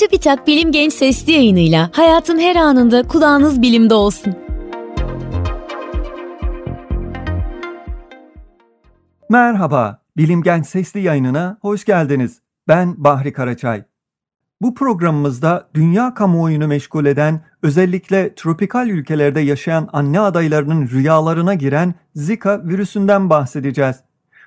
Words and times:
Çubitak 0.00 0.46
Bilim 0.46 0.72
Genç 0.72 0.92
Sesli 0.92 1.32
yayınıyla 1.32 1.90
hayatın 1.92 2.38
her 2.38 2.56
anında 2.56 3.08
kulağınız 3.08 3.62
bilimde 3.62 3.94
olsun. 3.94 4.34
Merhaba, 9.28 10.02
Bilim 10.16 10.42
Genç 10.42 10.66
Sesli 10.66 11.00
yayınına 11.00 11.58
hoş 11.62 11.84
geldiniz. 11.84 12.40
Ben 12.68 13.04
Bahri 13.04 13.32
Karaçay. 13.32 13.84
Bu 14.62 14.74
programımızda 14.74 15.68
dünya 15.74 16.14
kamuoyunu 16.14 16.66
meşgul 16.66 17.06
eden, 17.06 17.40
özellikle 17.62 18.34
tropikal 18.34 18.88
ülkelerde 18.88 19.40
yaşayan 19.40 19.88
anne 19.92 20.20
adaylarının 20.20 20.88
rüyalarına 20.88 21.54
giren 21.54 21.94
Zika 22.14 22.64
virüsünden 22.64 23.30
bahsedeceğiz. 23.30 23.96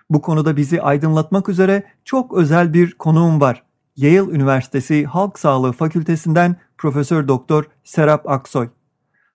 Bu 0.09 0.21
konuda 0.21 0.57
bizi 0.57 0.81
aydınlatmak 0.81 1.49
üzere 1.49 1.83
çok 2.05 2.37
özel 2.37 2.73
bir 2.73 2.91
konuğum 2.91 3.41
var. 3.41 3.63
Yale 3.95 4.31
Üniversitesi 4.31 5.05
Halk 5.05 5.39
Sağlığı 5.39 5.71
Fakültesinden 5.71 6.55
Profesör 6.77 7.27
Doktor 7.27 7.65
Serap 7.83 8.29
Aksoy. 8.29 8.69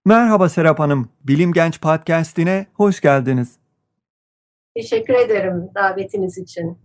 Merhaba 0.05 0.49
Serap 0.49 0.79
Hanım, 0.79 1.09
Bilim 1.25 1.53
Genç 1.53 1.81
Podcast'ine 1.81 2.67
hoş 2.75 3.01
geldiniz. 3.01 3.49
Teşekkür 4.77 5.15
ederim 5.15 5.71
davetiniz 5.75 6.39
için. 6.39 6.79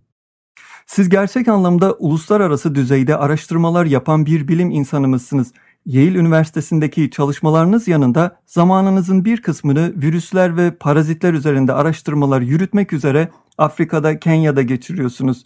Siz 0.86 1.08
gerçek 1.08 1.48
anlamda 1.48 1.92
uluslararası 1.92 2.74
düzeyde 2.74 3.16
araştırmalar 3.16 3.84
yapan 3.86 4.26
bir 4.26 4.48
bilim 4.48 4.70
insanımızsınız. 4.70 5.52
Yale 5.86 6.18
Üniversitesi'ndeki 6.18 7.10
çalışmalarınız 7.10 7.88
yanında 7.88 8.40
zamanınızın 8.46 9.24
bir 9.24 9.42
kısmını 9.42 9.92
virüsler 9.96 10.56
ve 10.56 10.70
parazitler 10.70 11.32
üzerinde 11.32 11.72
araştırmalar 11.72 12.40
yürütmek 12.40 12.92
üzere 12.92 13.28
Afrika'da, 13.58 14.18
Kenya'da 14.18 14.62
geçiriyorsunuz. 14.62 15.44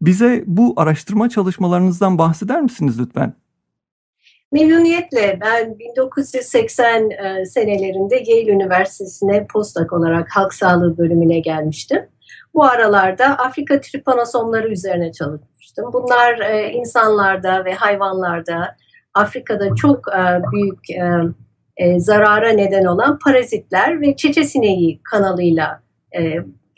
Bize 0.00 0.44
bu 0.46 0.74
araştırma 0.76 1.28
çalışmalarınızdan 1.28 2.18
bahseder 2.18 2.62
misiniz 2.62 3.00
lütfen? 3.00 3.34
Memnuniyetle 4.52 5.38
ben 5.40 5.78
1980 5.78 7.10
e, 7.10 7.46
senelerinde 7.46 8.16
Yale 8.16 8.52
Üniversitesi'ne 8.52 9.46
postdoc 9.46 9.96
olarak 9.96 10.28
halk 10.30 10.54
sağlığı 10.54 10.98
bölümüne 10.98 11.40
gelmiştim. 11.40 12.06
Bu 12.54 12.64
aralarda 12.64 13.24
Afrika 13.24 13.80
tripanosomları 13.80 14.68
üzerine 14.68 15.12
çalışmıştım. 15.12 15.90
Bunlar 15.92 16.38
e, 16.38 16.72
insanlarda 16.72 17.64
ve 17.64 17.74
hayvanlarda 17.74 18.76
Afrika'da 19.14 19.74
çok 19.74 20.08
e, 20.08 20.42
büyük 20.52 20.78
zarara 21.96 22.48
neden 22.48 22.84
olan 22.84 23.18
parazitler 23.18 24.00
ve 24.00 24.16
çeçe 24.16 24.44
sineği 24.44 25.00
kanalıyla 25.02 25.82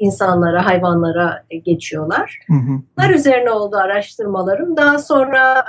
insanlara, 0.00 0.66
hayvanlara 0.66 1.44
geçiyorlar. 1.64 2.38
Hı 2.46 2.52
hı. 2.52 2.82
Bunlar 2.98 3.10
üzerine 3.14 3.50
oldu 3.50 3.76
araştırmalarım. 3.76 4.76
Daha 4.76 4.98
sonra 4.98 5.64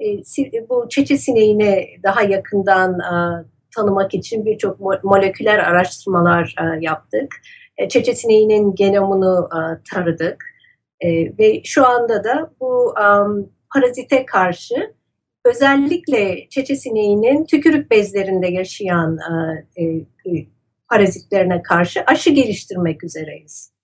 e, 0.00 0.68
bu 0.68 0.88
çeçe 0.88 1.18
sineğini 1.18 1.86
daha 2.02 2.22
yakından 2.22 3.00
e, 3.00 3.44
tanımak 3.76 4.14
için 4.14 4.44
birçok 4.44 5.04
moleküler 5.04 5.58
araştırmalar 5.58 6.54
e, 6.60 6.84
yaptık. 6.84 7.34
E, 7.76 7.88
çeçe 7.88 8.14
sineğinin 8.14 8.74
genomunu 8.74 9.48
e, 9.52 9.60
taradık. 9.92 10.44
E, 11.00 11.38
ve 11.38 11.64
şu 11.64 11.86
anda 11.86 12.24
da 12.24 12.50
bu 12.60 12.94
parazite 13.74 14.26
karşı 14.26 14.94
özellikle 15.44 16.48
çeçe 16.48 16.76
sineğinin 16.76 17.44
tükürük 17.44 17.90
bezlerinde 17.90 18.46
yaşayan 18.46 19.18
e, 19.76 19.82
e, 19.82 20.46
parazitlerine 20.88 21.62
karşı 21.62 22.04
aşı 22.06 22.30
geliştirmek 22.30 23.04
üzereyiz. 23.04 23.74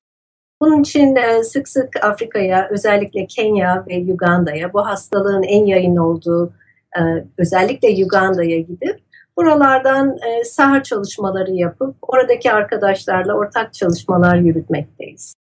Bunun 0.61 0.81
için 0.81 1.17
e, 1.17 1.43
sık 1.45 1.69
sık 1.69 2.05
Afrika'ya, 2.05 2.69
özellikle 2.71 3.27
Kenya 3.27 3.85
ve 3.89 4.13
Uganda'ya, 4.13 4.73
bu 4.73 4.87
hastalığın 4.87 5.43
en 5.43 5.67
yayın 5.67 5.97
olduğu 5.97 6.53
e, 6.99 7.01
özellikle 7.39 8.05
Uganda'ya 8.05 8.59
gidip 8.61 9.01
buralardan 9.37 10.09
e, 10.09 10.45
saha 10.45 10.83
çalışmaları 10.83 11.53
yapıp 11.53 11.97
oradaki 12.03 12.53
arkadaşlarla 12.53 13.35
ortak 13.35 13.75
çalışmalar 13.75 14.37
yürütmekteyiz. 14.37 15.35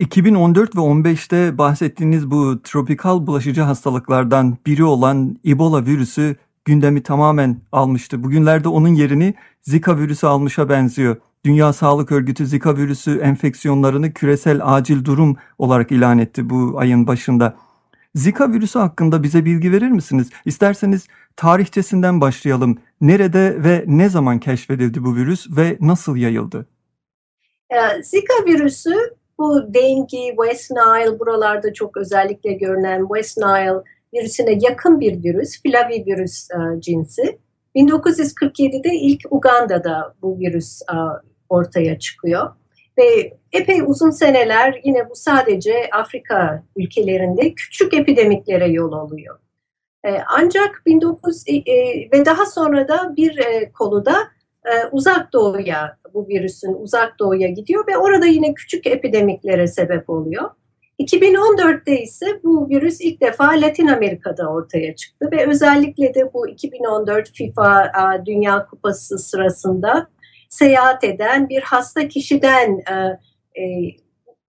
2014 0.00 0.76
ve 0.76 0.80
15'te 0.80 1.58
bahsettiğiniz 1.58 2.30
bu 2.30 2.62
tropikal 2.62 3.26
bulaşıcı 3.26 3.60
hastalıklardan 3.60 4.58
biri 4.66 4.84
olan 4.84 5.36
Ebola 5.46 5.86
virüsü 5.86 6.36
gündemi 6.64 7.02
tamamen 7.02 7.60
almıştı. 7.72 8.24
Bugünlerde 8.24 8.68
onun 8.68 8.88
yerini 8.88 9.34
Zika 9.62 9.98
virüsü 9.98 10.26
almışa 10.26 10.68
benziyor. 10.68 11.16
Dünya 11.44 11.72
Sağlık 11.72 12.12
Örgütü 12.12 12.46
Zika 12.46 12.76
virüsü 12.76 13.18
enfeksiyonlarını 13.18 14.12
küresel 14.12 14.60
acil 14.62 15.04
durum 15.04 15.36
olarak 15.58 15.92
ilan 15.92 16.18
etti 16.18 16.50
bu 16.50 16.74
ayın 16.78 17.06
başında. 17.06 17.56
Zika 18.14 18.52
virüsü 18.52 18.78
hakkında 18.78 19.22
bize 19.22 19.44
bilgi 19.44 19.72
verir 19.72 19.90
misiniz? 19.90 20.30
İsterseniz 20.44 21.08
tarihçesinden 21.36 22.20
başlayalım. 22.20 22.78
Nerede 23.00 23.64
ve 23.64 23.84
ne 23.86 24.08
zaman 24.08 24.38
keşfedildi 24.38 25.04
bu 25.04 25.16
virüs 25.16 25.46
ve 25.56 25.76
nasıl 25.80 26.16
yayıldı? 26.16 26.66
Zika 28.02 28.34
virüsü 28.46 28.94
bu 29.38 29.74
dengue, 29.74 30.36
West 30.36 30.70
Nile 30.70 31.18
buralarda 31.18 31.72
çok 31.72 31.96
özellikle 31.96 32.52
görünen 32.52 33.00
West 33.00 33.38
Nile 33.38 33.82
virüsüne 34.14 34.58
yakın 34.60 35.00
bir 35.00 35.24
virüs, 35.24 35.62
flavivirüs 35.62 36.48
e, 36.50 36.80
cinsi. 36.80 37.38
1947'de 37.76 38.94
ilk 38.94 39.20
Uganda'da 39.30 40.14
bu 40.22 40.38
virüs 40.38 40.82
e, 40.82 40.96
ortaya 41.48 41.98
çıkıyor. 41.98 42.50
Ve 42.98 43.36
epey 43.52 43.80
uzun 43.86 44.10
seneler 44.10 44.80
yine 44.84 45.10
bu 45.10 45.14
sadece 45.14 45.74
Afrika 45.92 46.62
ülkelerinde 46.76 47.54
küçük 47.54 47.94
epidemiklere 47.94 48.68
yol 48.68 48.92
alıyor. 48.92 49.38
E, 50.04 50.18
ancak 50.26 50.82
19 50.88 51.44
e, 51.46 51.56
e, 51.56 52.08
ve 52.12 52.24
daha 52.24 52.46
sonra 52.46 52.88
da 52.88 53.16
bir 53.16 53.38
konuda 53.72 54.16
uzak 54.92 55.32
doğuya 55.32 55.96
bu 56.14 56.28
virüsün 56.28 56.74
uzak 56.74 57.18
doğuya 57.18 57.48
gidiyor 57.48 57.86
ve 57.86 57.98
orada 57.98 58.26
yine 58.26 58.54
küçük 58.54 58.86
epidemiklere 58.86 59.66
sebep 59.66 60.10
oluyor. 60.10 60.50
2014'te 61.00 62.02
ise 62.02 62.26
bu 62.44 62.68
virüs 62.68 63.00
ilk 63.00 63.20
defa 63.20 63.48
Latin 63.48 63.86
Amerika'da 63.86 64.48
ortaya 64.48 64.96
çıktı 64.96 65.28
ve 65.32 65.46
özellikle 65.46 66.14
de 66.14 66.32
bu 66.34 66.48
2014 66.48 67.32
FIFA 67.32 67.92
Dünya 68.26 68.66
Kupası 68.66 69.18
sırasında 69.18 70.08
seyahat 70.48 71.04
eden 71.04 71.48
bir 71.48 71.62
hasta 71.62 72.08
kişiden 72.08 72.82
e, 72.90 72.94
e, 73.62 73.64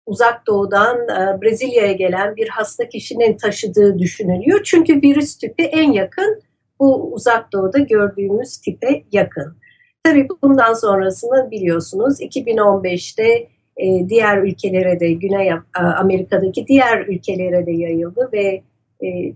uzak 0.06 0.48
doğudan 0.48 0.98
e, 0.98 1.42
Brezilya'ya 1.42 1.92
gelen 1.92 2.36
bir 2.36 2.50
hasta 2.50 2.90
kişinin 2.90 3.38
taşıdığı 3.38 4.00
düşünülüyor. 4.00 4.64
Çünkü 4.64 5.02
virüs 5.02 5.38
tipi 5.38 5.64
en 5.64 5.92
yakın 5.92 6.42
bu 6.80 7.14
uzak 7.14 7.54
doğuda 7.54 7.80
gördüğümüz 7.80 8.58
tipe 8.58 9.04
yakın. 9.12 9.58
Tabii 10.04 10.28
bundan 10.44 10.74
sonrasını 10.74 11.52
biliyorsunuz 11.52 12.22
2015'te 12.22 13.55
e, 13.78 14.10
diğer 14.10 14.38
ülkelere 14.38 15.00
de 15.00 15.14
Güney 15.14 15.52
Amerika'daki 15.74 16.68
diğer 16.68 17.08
ülkelere 17.08 17.66
de 17.66 17.72
yayıldı 17.72 18.30
ve 18.34 18.62
e, 19.04 19.34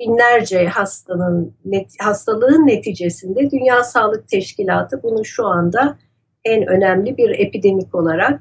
binlerce 0.00 0.66
hastanın 0.66 1.54
hastalığın 1.98 2.66
neticesinde 2.66 3.50
Dünya 3.50 3.84
Sağlık 3.84 4.28
Teşkilatı 4.28 5.02
bunu 5.02 5.24
şu 5.24 5.46
anda 5.46 5.98
en 6.44 6.66
önemli 6.66 7.16
bir 7.16 7.30
epidemik 7.30 7.94
olarak 7.94 8.40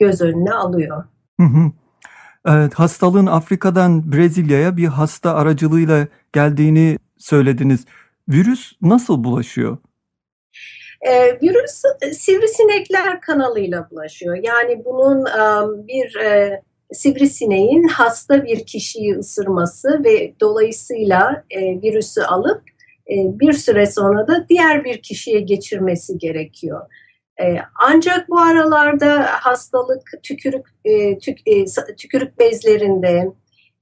göz 0.00 0.20
önüne 0.20 0.52
alıyor. 0.52 1.04
Hı 1.40 1.46
hı. 1.46 1.72
Evet, 2.46 2.74
hastalığın 2.74 3.26
Afrika'dan 3.26 4.12
Brezilya'ya 4.12 4.76
bir 4.76 4.86
hasta 4.86 5.34
aracılığıyla 5.34 6.06
geldiğini 6.32 6.98
söylediniz. 7.18 7.84
Virüs 8.28 8.72
nasıl 8.82 9.24
bulaşıyor? 9.24 9.78
E, 11.00 11.40
virüs 11.42 11.82
sivrisinekler 12.12 13.20
kanalıyla 13.20 13.88
bulaşıyor. 13.90 14.38
Yani 14.42 14.84
bunun 14.84 15.18
um, 15.18 15.86
bir 15.88 16.16
e, 16.16 16.62
sivrisineğin 16.92 17.88
hasta 17.88 18.44
bir 18.44 18.66
kişiyi 18.66 19.14
ısırması 19.14 20.04
ve 20.04 20.34
dolayısıyla 20.40 21.44
e, 21.50 21.60
virüsü 21.60 22.22
alıp 22.22 22.62
e, 23.10 23.14
bir 23.14 23.52
süre 23.52 23.86
sonra 23.86 24.28
da 24.28 24.46
diğer 24.48 24.84
bir 24.84 25.02
kişiye 25.02 25.40
geçirmesi 25.40 26.18
gerekiyor. 26.18 26.80
E, 27.42 27.56
ancak 27.82 28.28
bu 28.28 28.40
aralarda 28.40 29.22
hastalık 29.22 30.02
tükürük 30.22 30.66
e, 30.84 31.18
tük, 31.18 31.38
e, 31.46 31.64
tükürük 31.98 32.38
bezlerinde 32.38 33.28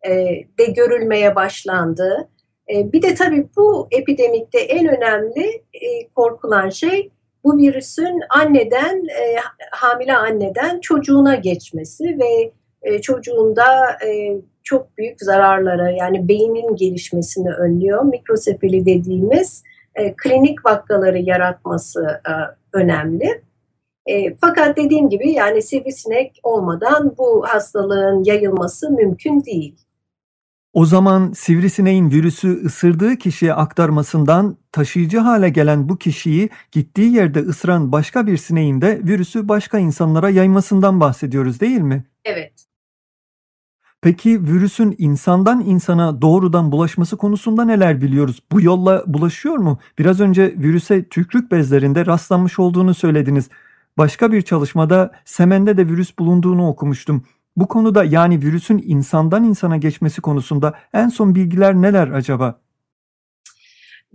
e, 0.07 0.11
de 0.59 0.65
görülmeye 0.77 1.35
başlandı. 1.35 2.29
E, 2.75 2.93
bir 2.93 3.03
de 3.03 3.15
tabii 3.15 3.49
bu 3.57 3.89
epidemikte 3.91 4.59
en 4.59 4.89
önemli 4.89 5.63
e, 5.75 6.09
korkulan 6.15 6.69
şey 6.69 7.11
bu 7.45 7.59
virüsün 7.59 8.21
anneden 8.31 8.97
e, 8.97 9.37
hamile 9.71 10.17
anneden 10.17 10.81
çocuğuna 10.81 11.35
geçmesi 11.35 12.19
ve 12.19 12.53
e, 12.83 13.01
çocuğunda 13.01 13.99
çok 14.63 14.99
büyük 14.99 15.21
zararlara 15.21 15.91
yani 15.91 16.29
beynin 16.29 16.77
gelişmesini 16.77 17.51
önlüyor. 17.51 18.05
Mikrosefali 18.05 18.87
dediğimiz 18.87 19.65
klinik 20.17 20.67
vakaları 20.67 21.19
yaratması 21.19 22.21
önemli. 22.73 23.43
Fakat 24.41 24.77
dediğim 24.77 25.09
gibi 25.09 25.33
yani 25.33 25.63
sivrisinek 25.63 26.41
olmadan 26.43 27.15
bu 27.19 27.45
hastalığın 27.49 28.25
yayılması 28.25 28.91
mümkün 28.91 29.45
değil. 29.45 29.77
O 30.73 30.85
zaman 30.87 31.33
sivrisineğin 31.33 32.11
virüsü 32.11 32.65
ısırdığı 32.65 33.17
kişiye 33.17 33.55
aktarmasından 33.55 34.57
taşıyıcı 34.73 35.19
hale 35.19 35.49
gelen 35.49 35.89
bu 35.89 35.99
kişiyi 35.99 36.51
gittiği 36.73 37.15
yerde 37.15 37.41
ısıran 37.41 37.93
başka 37.93 38.27
bir 38.27 38.37
sineğin 38.37 38.81
de 38.81 39.01
virüsü 39.05 39.49
başka 39.49 39.79
insanlara 39.79 40.31
yaymasından 40.31 41.01
bahsediyoruz 41.01 41.61
değil 41.61 41.81
mi? 41.81 42.05
Evet. 42.25 42.65
Peki 44.03 44.43
virüsün 44.43 44.95
insandan 44.99 45.61
insana 45.61 46.23
doğrudan 46.23 46.73
bulaşması 46.73 47.17
konusunda 47.17 47.65
neler 47.65 48.01
biliyoruz? 48.01 48.43
Bu 48.53 48.61
yolla 48.61 49.05
bulaşıyor 49.07 49.57
mu? 49.57 49.79
Biraz 49.99 50.21
önce 50.21 50.55
virüse 50.59 51.09
tükrük 51.09 51.53
bezlerinde 51.53 52.07
rastlanmış 52.07 52.59
olduğunu 52.59 52.95
söylediniz. 52.95 53.49
Başka 53.99 54.33
bir 54.33 54.43
çalışmada 54.43 55.13
semende 55.25 55.77
de 55.77 55.89
virüs 55.89 56.19
bulunduğunu 56.19 56.69
okumuştum. 56.69 57.25
Bu 57.59 57.69
konuda 57.69 58.05
yani 58.05 58.43
virüsün 58.43 58.85
insandan 58.87 59.45
insana 59.45 59.77
geçmesi 59.77 60.21
konusunda 60.21 60.75
en 60.95 61.09
son 61.09 61.35
bilgiler 61.35 61.75
neler 61.75 62.09
acaba? 62.09 62.61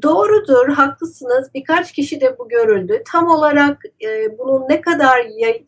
Doğrudur, 0.01 0.67
haklısınız. 0.67 1.49
Birkaç 1.53 1.91
kişi 1.91 2.21
de 2.21 2.35
bu 2.39 2.49
görüldü. 2.49 3.01
Tam 3.11 3.27
olarak 3.27 3.81
e, 4.05 4.37
bunun 4.37 4.69
ne 4.69 4.81
kadar 4.81 5.19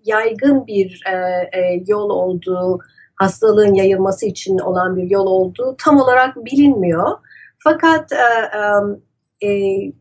yaygın 0.06 0.68
bir 0.68 1.04
e, 1.08 1.14
e, 1.60 1.84
yol 1.88 2.10
olduğu, 2.10 2.80
hastalığın 3.16 3.74
yayılması 3.74 4.26
için 4.26 4.58
olan 4.58 4.96
bir 4.96 5.10
yol 5.10 5.26
olduğu 5.26 5.76
tam 5.78 5.98
olarak 5.98 6.46
bilinmiyor. 6.46 7.12
Fakat 7.58 8.12
e, 8.12 8.18
e, 9.42 9.52
e 9.52 9.92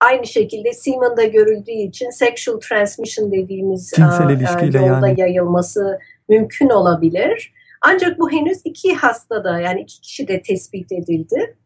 aynı 0.00 0.26
şekilde 0.26 0.72
Siemens'da 0.72 1.24
görüldüğü 1.24 1.70
için 1.70 2.10
sexual 2.10 2.60
transmission 2.60 3.32
dediğimiz 3.32 3.90
Cinsel 3.96 4.30
e, 4.30 4.34
ilişkiyle 4.34 4.78
yolda 4.78 5.08
yani. 5.08 5.20
yayılması 5.20 5.98
mümkün 6.28 6.68
olabilir. 6.68 7.52
Ancak 7.82 8.18
bu 8.18 8.30
henüz 8.30 8.60
iki 8.64 8.94
hastada 8.94 9.60
yani 9.60 9.80
iki 9.80 10.00
kişi 10.00 10.28
de 10.28 10.42
tespit 10.42 10.92
edildi. 10.92 11.56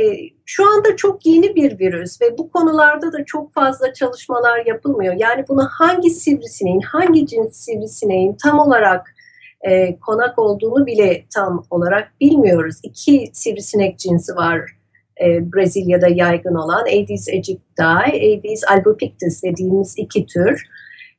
E, 0.00 0.02
şu 0.46 0.70
anda 0.70 0.96
çok 0.96 1.26
yeni 1.26 1.54
bir 1.54 1.78
virüs 1.78 2.20
ve 2.20 2.38
bu 2.38 2.50
konularda 2.50 3.12
da 3.12 3.24
çok 3.24 3.52
fazla 3.52 3.92
çalışmalar 3.92 4.66
yapılmıyor. 4.66 5.14
Yani 5.18 5.44
bunu 5.48 5.68
hangi 5.70 6.10
sivrisineğin, 6.10 6.80
hangi 6.80 7.26
cins 7.26 7.56
sivrisineğin 7.56 8.36
tam 8.42 8.58
olarak 8.58 9.14
e, 9.60 9.98
konak 10.00 10.38
olduğunu 10.38 10.86
bile 10.86 11.24
tam 11.34 11.66
olarak 11.70 12.20
bilmiyoruz. 12.20 12.76
İki 12.82 13.30
sivrisinek 13.32 13.98
cinsi 13.98 14.36
var 14.36 14.60
e, 15.20 15.52
Brezilya'da 15.52 16.08
yaygın 16.08 16.54
olan 16.54 16.84
Aedes 16.84 17.28
aegypti, 17.28 17.82
Aedes 17.82 18.64
albopictus 18.68 19.42
dediğimiz 19.42 19.94
iki 19.96 20.26
tür. 20.26 20.66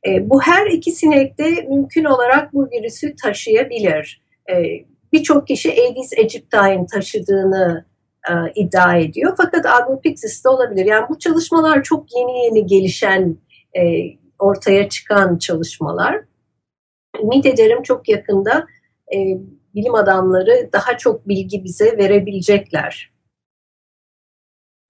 E, 0.08 0.30
bu 0.30 0.42
her 0.42 0.66
iki 0.66 0.90
sinekte 0.90 1.50
mümkün 1.50 2.04
olarak 2.04 2.52
bu 2.52 2.70
virüsü 2.70 3.16
taşıyabilir. 3.16 4.22
E, 4.50 4.84
Birçok 5.14 5.46
kişi 5.46 5.70
Aedes 5.70 6.12
aegypti'nin 6.18 6.86
taşıdığını 6.86 7.84
e, 8.28 8.32
iddia 8.54 8.96
ediyor. 8.96 9.34
Fakat 9.36 9.66
albopictus 9.66 10.44
de 10.44 10.48
olabilir. 10.48 10.86
Yani 10.86 11.06
bu 11.08 11.18
çalışmalar 11.18 11.82
çok 11.82 12.06
yeni 12.16 12.44
yeni 12.44 12.66
gelişen, 12.66 13.36
e, 13.76 13.82
ortaya 14.38 14.88
çıkan 14.88 15.38
çalışmalar. 15.38 16.20
Ümit 17.22 17.46
ederim 17.46 17.82
çok 17.82 18.08
yakında 18.08 18.66
e, 19.14 19.18
bilim 19.74 19.94
adamları 19.94 20.70
daha 20.72 20.98
çok 20.98 21.28
bilgi 21.28 21.64
bize 21.64 21.98
verebilecekler. 21.98 23.13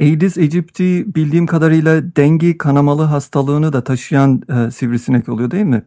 Aedes 0.01 0.39
aegypti 0.39 1.15
bildiğim 1.15 1.47
kadarıyla 1.47 2.17
dengi 2.17 2.59
kanamalı 2.59 3.03
hastalığını 3.03 3.73
da 3.73 3.85
taşıyan 3.85 4.43
e, 4.49 4.71
sivrisinek 4.71 5.29
oluyor 5.29 5.51
değil 5.51 5.65
mi? 5.65 5.83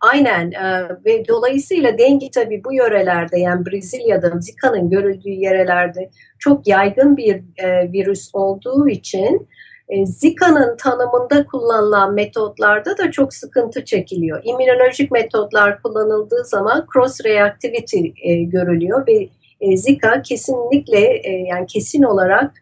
Aynen 0.00 0.50
e, 0.50 0.88
ve 1.06 1.28
dolayısıyla 1.28 1.98
dengi 1.98 2.30
tabii 2.30 2.62
bu 2.64 2.74
yörelerde 2.74 3.38
yani 3.38 3.66
Brezilya'da 3.66 4.40
Zika'nın 4.40 4.90
görüldüğü 4.90 5.30
yerlerde 5.30 6.10
çok 6.38 6.66
yaygın 6.66 7.16
bir 7.16 7.34
e, 7.56 7.92
virüs 7.92 8.30
olduğu 8.32 8.88
için 8.88 9.48
e, 9.88 10.06
Zika'nın 10.06 10.76
tanımında 10.76 11.46
kullanılan 11.46 12.14
metotlarda 12.14 12.98
da 12.98 13.10
çok 13.10 13.34
sıkıntı 13.34 13.84
çekiliyor. 13.84 14.40
İmmünolojik 14.44 15.10
metotlar 15.10 15.82
kullanıldığı 15.82 16.44
zaman 16.44 16.86
cross 16.92 17.24
reactivity 17.24 18.06
e, 18.22 18.42
görülüyor 18.42 19.06
ve 19.06 19.28
e, 19.60 19.76
Zika 19.76 20.22
kesinlikle 20.22 21.00
e, 21.00 21.30
yani 21.30 21.66
kesin 21.66 22.02
olarak 22.02 22.61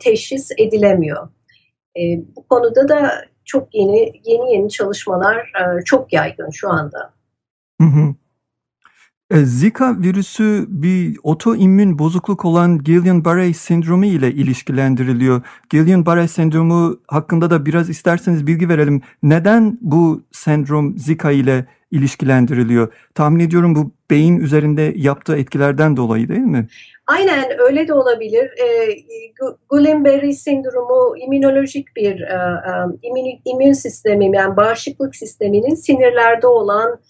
teşhis 0.00 0.50
edilemiyor. 0.58 1.28
E, 1.96 2.00
bu 2.36 2.48
konuda 2.48 2.88
da 2.88 3.24
çok 3.44 3.74
yeni 3.74 4.12
yeni 4.24 4.52
yeni 4.52 4.70
çalışmalar 4.70 5.36
e, 5.36 5.84
çok 5.84 6.12
yaygın 6.12 6.50
şu 6.50 6.70
anda. 6.70 7.12
Hı 7.80 7.86
hı. 7.86 8.14
E, 9.30 9.44
Zika 9.44 9.98
virüsü 9.98 10.66
bir 10.68 11.18
otoimmün 11.22 11.98
bozukluk 11.98 12.44
olan 12.44 12.78
Guillain-Barré 12.78 13.54
sendromu 13.54 14.04
ile 14.04 14.32
ilişkilendiriliyor. 14.32 15.42
Guillain-Barré 15.70 16.28
sendromu 16.28 17.00
hakkında 17.08 17.50
da 17.50 17.66
biraz 17.66 17.90
isterseniz 17.90 18.46
bilgi 18.46 18.68
verelim. 18.68 19.02
Neden 19.22 19.78
bu 19.80 20.22
sendrom 20.32 20.98
Zika 20.98 21.30
ile 21.30 21.66
ilişkilendiriliyor? 21.96 22.92
Tahmin 23.14 23.40
ediyorum 23.40 23.74
bu 23.74 23.90
beyin 24.10 24.36
üzerinde 24.36 24.92
yaptığı 24.96 25.36
etkilerden 25.36 25.96
dolayı 25.96 26.28
değil 26.28 26.40
mi? 26.40 26.66
Aynen 27.06 27.44
öyle 27.58 27.88
de 27.88 27.92
olabilir. 27.92 28.44
E, 28.44 28.66
Guillain-Barré 29.70 30.32
sendromu 30.32 31.18
immünolojik 31.18 31.96
bir 31.96 32.20
e, 32.20 32.34
e, 32.34 32.72
immün, 33.02 33.40
immün 33.44 33.72
sistemi 33.72 34.36
yani 34.36 34.56
bağışıklık 34.56 35.16
sisteminin 35.16 35.74
sinirlerde 35.74 36.46
olan 36.46 37.00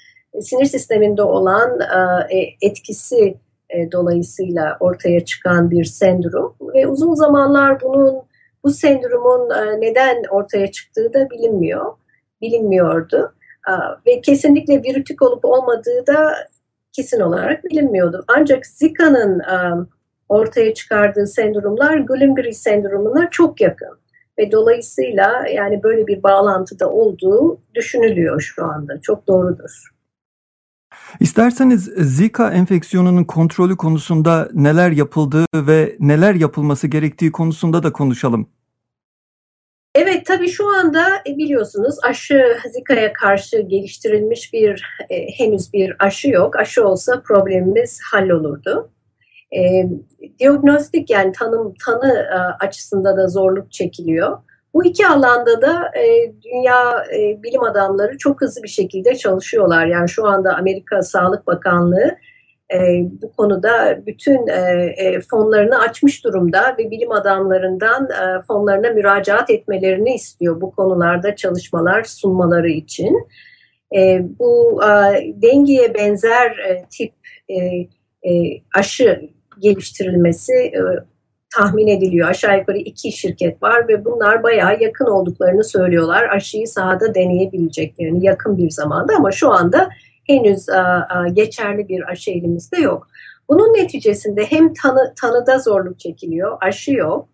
sinir 0.40 0.64
sisteminde 0.64 1.22
olan 1.22 1.80
e, 1.80 2.38
e, 2.38 2.56
etkisi 2.62 3.36
e, 3.70 3.92
dolayısıyla 3.92 4.76
ortaya 4.80 5.24
çıkan 5.24 5.70
bir 5.70 5.84
sendrom 5.84 6.56
ve 6.74 6.86
uzun 6.86 7.14
zamanlar 7.14 7.80
bunun 7.82 8.22
bu 8.64 8.70
sendromun 8.70 9.48
neden 9.80 10.22
ortaya 10.30 10.72
çıktığı 10.72 11.14
da 11.14 11.30
bilinmiyor, 11.30 11.92
bilinmiyordu 12.42 13.35
ve 14.06 14.20
kesinlikle 14.20 14.82
virütik 14.82 15.22
olup 15.22 15.44
olmadığı 15.44 16.06
da 16.06 16.34
kesin 16.92 17.20
olarak 17.20 17.64
bilinmiyordu. 17.64 18.24
Ancak 18.28 18.66
Zika'nın 18.66 19.42
ortaya 20.28 20.74
çıkardığı 20.74 21.26
sendromlar 21.26 21.96
Guillain-Barré 21.96 22.52
sendromuna 22.52 23.30
çok 23.30 23.60
yakın 23.60 23.98
ve 24.38 24.52
dolayısıyla 24.52 25.44
yani 25.54 25.82
böyle 25.82 26.06
bir 26.06 26.22
bağlantıda 26.22 26.90
olduğu 26.90 27.60
düşünülüyor 27.74 28.40
şu 28.40 28.64
anda. 28.64 29.00
Çok 29.00 29.26
doğrudur. 29.28 29.90
İsterseniz 31.20 31.84
Zika 31.96 32.50
enfeksiyonunun 32.50 33.24
kontrolü 33.24 33.76
konusunda 33.76 34.48
neler 34.52 34.90
yapıldığı 34.90 35.46
ve 35.54 35.96
neler 36.00 36.34
yapılması 36.34 36.86
gerektiği 36.86 37.32
konusunda 37.32 37.82
da 37.82 37.92
konuşalım. 37.92 38.48
Evet 39.98 40.26
tabii 40.26 40.48
şu 40.48 40.68
anda 40.68 41.06
e, 41.26 41.36
biliyorsunuz 41.36 41.96
aşı 42.02 42.56
Zika'ya 42.72 43.12
karşı 43.12 43.60
geliştirilmiş 43.60 44.52
bir 44.52 44.82
e, 45.10 45.26
henüz 45.38 45.72
bir 45.72 45.96
aşı 45.98 46.30
yok. 46.30 46.56
Aşı 46.56 46.88
olsa 46.88 47.22
problemimiz 47.24 48.00
hallolurdu. 48.12 48.90
E, 49.56 49.60
diagnostik 50.40 51.10
yani 51.10 51.32
tanım 51.32 51.74
tanı 51.86 52.12
e, 52.12 52.64
açısında 52.64 53.16
da 53.16 53.28
zorluk 53.28 53.72
çekiliyor. 53.72 54.38
Bu 54.74 54.84
iki 54.84 55.06
alanda 55.06 55.62
da 55.62 55.90
e, 55.98 56.32
dünya 56.42 57.04
e, 57.16 57.42
bilim 57.42 57.62
adamları 57.62 58.18
çok 58.18 58.40
hızlı 58.40 58.62
bir 58.62 58.68
şekilde 58.68 59.14
çalışıyorlar. 59.14 59.86
Yani 59.86 60.08
şu 60.08 60.26
anda 60.26 60.56
Amerika 60.56 61.02
Sağlık 61.02 61.46
Bakanlığı 61.46 62.16
e, 62.74 62.78
bu 63.22 63.32
konuda 63.32 64.02
bütün 64.06 64.46
e, 64.46 64.94
e, 64.96 65.20
fonlarını 65.20 65.78
açmış 65.78 66.24
durumda 66.24 66.76
ve 66.78 66.90
bilim 66.90 67.12
adamlarından 67.12 68.04
e, 68.04 68.42
fonlarına 68.42 68.90
müracaat 68.90 69.50
etmelerini 69.50 70.14
istiyor 70.14 70.60
bu 70.60 70.70
konularda 70.70 71.36
çalışmalar 71.36 72.04
sunmaları 72.04 72.68
için. 72.68 73.28
E, 73.96 74.22
bu 74.38 74.80
e, 74.82 74.88
dengeye 75.42 75.94
benzer 75.94 76.50
e, 76.50 76.84
tip 76.90 77.12
e, 77.48 77.56
e, 78.30 78.62
aşı 78.74 79.30
geliştirilmesi 79.60 80.52
e, 80.52 80.80
tahmin 81.56 81.86
ediliyor. 81.86 82.28
Aşağı 82.28 82.58
yukarı 82.58 82.78
iki 82.78 83.12
şirket 83.12 83.62
var 83.62 83.88
ve 83.88 84.04
bunlar 84.04 84.42
bayağı 84.42 84.80
yakın 84.80 85.06
olduklarını 85.06 85.64
söylüyorlar. 85.64 86.28
Aşıyı 86.28 86.66
sahada 86.66 87.14
deneyebileceklerini 87.14 88.24
yakın 88.24 88.58
bir 88.58 88.70
zamanda 88.70 89.12
ama 89.16 89.32
şu 89.32 89.50
anda 89.50 89.88
henüz 90.26 90.66
geçerli 91.32 91.88
bir 91.88 92.10
aşı 92.10 92.30
elimizde 92.30 92.80
yok. 92.80 93.08
Bunun 93.48 93.74
neticesinde 93.74 94.44
hem 94.44 94.74
tanı, 94.74 95.14
tanıda 95.20 95.58
zorluk 95.58 95.98
çekiliyor, 96.00 96.58
aşı 96.60 96.92
yok. 96.92 97.28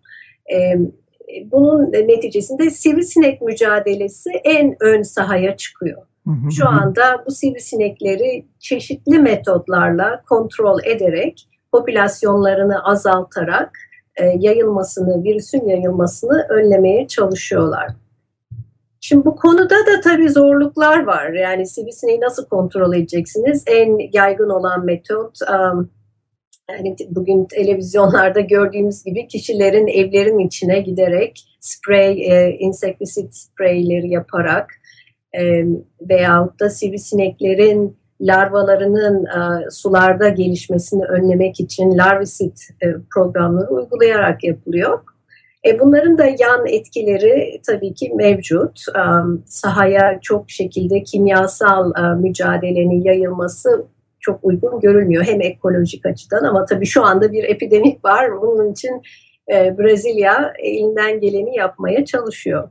bunun 1.45 1.91
neticesinde 1.91 2.69
sivrisinek 2.69 3.41
mücadelesi 3.41 4.29
en 4.43 4.75
ön 4.79 5.01
sahaya 5.01 5.57
çıkıyor. 5.57 6.01
Şu 6.57 6.67
anda 6.67 7.23
bu 7.25 7.31
sivrisinekleri 7.31 8.45
çeşitli 8.59 9.19
metotlarla 9.19 10.21
kontrol 10.29 10.79
ederek 10.83 11.47
popülasyonlarını 11.71 12.83
azaltarak 12.83 13.77
e, 14.15 14.25
yayılmasını, 14.39 15.23
virüsün 15.23 15.67
yayılmasını 15.67 16.45
önlemeye 16.49 17.07
çalışıyorlar. 17.07 17.87
Şimdi 19.05 19.25
bu 19.25 19.35
konuda 19.35 19.69
da 19.69 20.01
tabii 20.03 20.29
zorluklar 20.29 21.03
var. 21.03 21.33
Yani 21.33 21.67
sivrisineği 21.67 22.21
nasıl 22.21 22.45
kontrol 22.45 22.93
edeceksiniz? 22.93 23.63
En 23.67 23.97
yaygın 24.13 24.49
olan 24.49 24.85
metot 24.85 25.37
yani 26.69 26.95
bugün 27.09 27.45
televizyonlarda 27.45 28.39
gördüğümüz 28.39 29.03
gibi 29.03 29.27
kişilerin 29.27 29.87
evlerin 29.87 30.39
içine 30.39 30.79
giderek 30.79 31.57
sprey, 31.59 32.27
insektisit 32.59 33.35
spreyleri 33.35 34.09
yaparak 34.09 34.71
veyahut 36.09 36.59
da 36.59 36.69
sivrisineklerin 36.69 37.97
larvalarının 38.21 39.25
e, 39.25 39.71
sularda 39.71 40.29
gelişmesini 40.29 41.05
önlemek 41.05 41.59
için 41.59 41.97
larvisit 41.97 42.61
e, 42.81 42.87
programları 43.13 43.67
uygulayarak 43.67 44.43
yapılıyor. 44.43 44.99
E, 45.65 45.79
bunların 45.79 46.17
da 46.17 46.25
yan 46.25 46.67
etkileri 46.67 47.61
tabii 47.67 47.93
ki 47.93 48.11
mevcut. 48.15 48.79
E, 48.89 49.01
sahaya 49.45 50.19
çok 50.21 50.49
şekilde 50.49 51.03
kimyasal 51.03 51.91
e, 51.97 52.21
mücadelenin 52.21 53.03
yayılması 53.03 53.85
çok 54.19 54.39
uygun 54.43 54.79
görülmüyor. 54.79 55.23
Hem 55.23 55.41
ekolojik 55.41 56.05
açıdan 56.05 56.43
ama 56.43 56.65
tabii 56.65 56.85
şu 56.85 57.03
anda 57.03 57.31
bir 57.31 57.43
epidemik 57.43 58.05
var. 58.05 58.41
Bunun 58.41 58.71
için 58.71 59.01
e, 59.53 59.77
Brezilya 59.77 60.53
elinden 60.59 61.19
geleni 61.19 61.55
yapmaya 61.55 62.05
çalışıyor. 62.05 62.69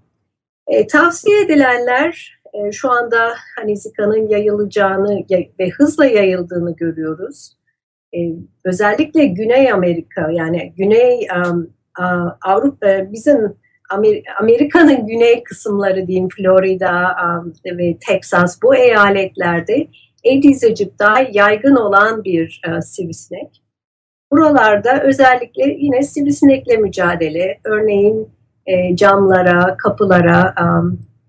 E, 0.66 0.86
tavsiye 0.86 1.40
edilenler 1.40 2.40
e, 2.54 2.72
şu 2.72 2.90
anda 2.90 3.32
hani 3.56 3.76
Zika'nın 3.76 4.28
yayılacağını 4.28 5.24
ve 5.58 5.68
hızla 5.68 6.06
yayıldığını 6.06 6.76
görüyoruz. 6.76 7.56
E, 8.14 8.18
özellikle 8.64 9.26
Güney 9.26 9.72
Amerika 9.72 10.30
yani 10.30 10.74
Güney 10.76 11.26
um, 11.36 11.74
Avrupa 12.42 13.12
bizim 13.12 13.56
Amerika'nın 14.40 15.06
güney 15.06 15.44
kısımları 15.44 16.06
diyeyim 16.06 16.28
Florida 16.28 17.16
ve 17.66 17.96
Texas 18.08 18.62
bu 18.62 18.76
eyaletlerde 18.76 19.88
Aedes 20.26 20.64
aegypti 20.64 21.04
yaygın 21.32 21.76
olan 21.76 22.24
bir 22.24 22.60
uh, 22.68 22.80
sivrisinek. 22.80 23.62
Buralarda 24.30 25.02
özellikle 25.02 25.76
yine 25.78 26.02
sivrisinekle 26.02 26.76
mücadele, 26.76 27.60
örneğin 27.64 28.28
e, 28.66 28.96
camlara, 28.96 29.76
kapılara 29.76 30.54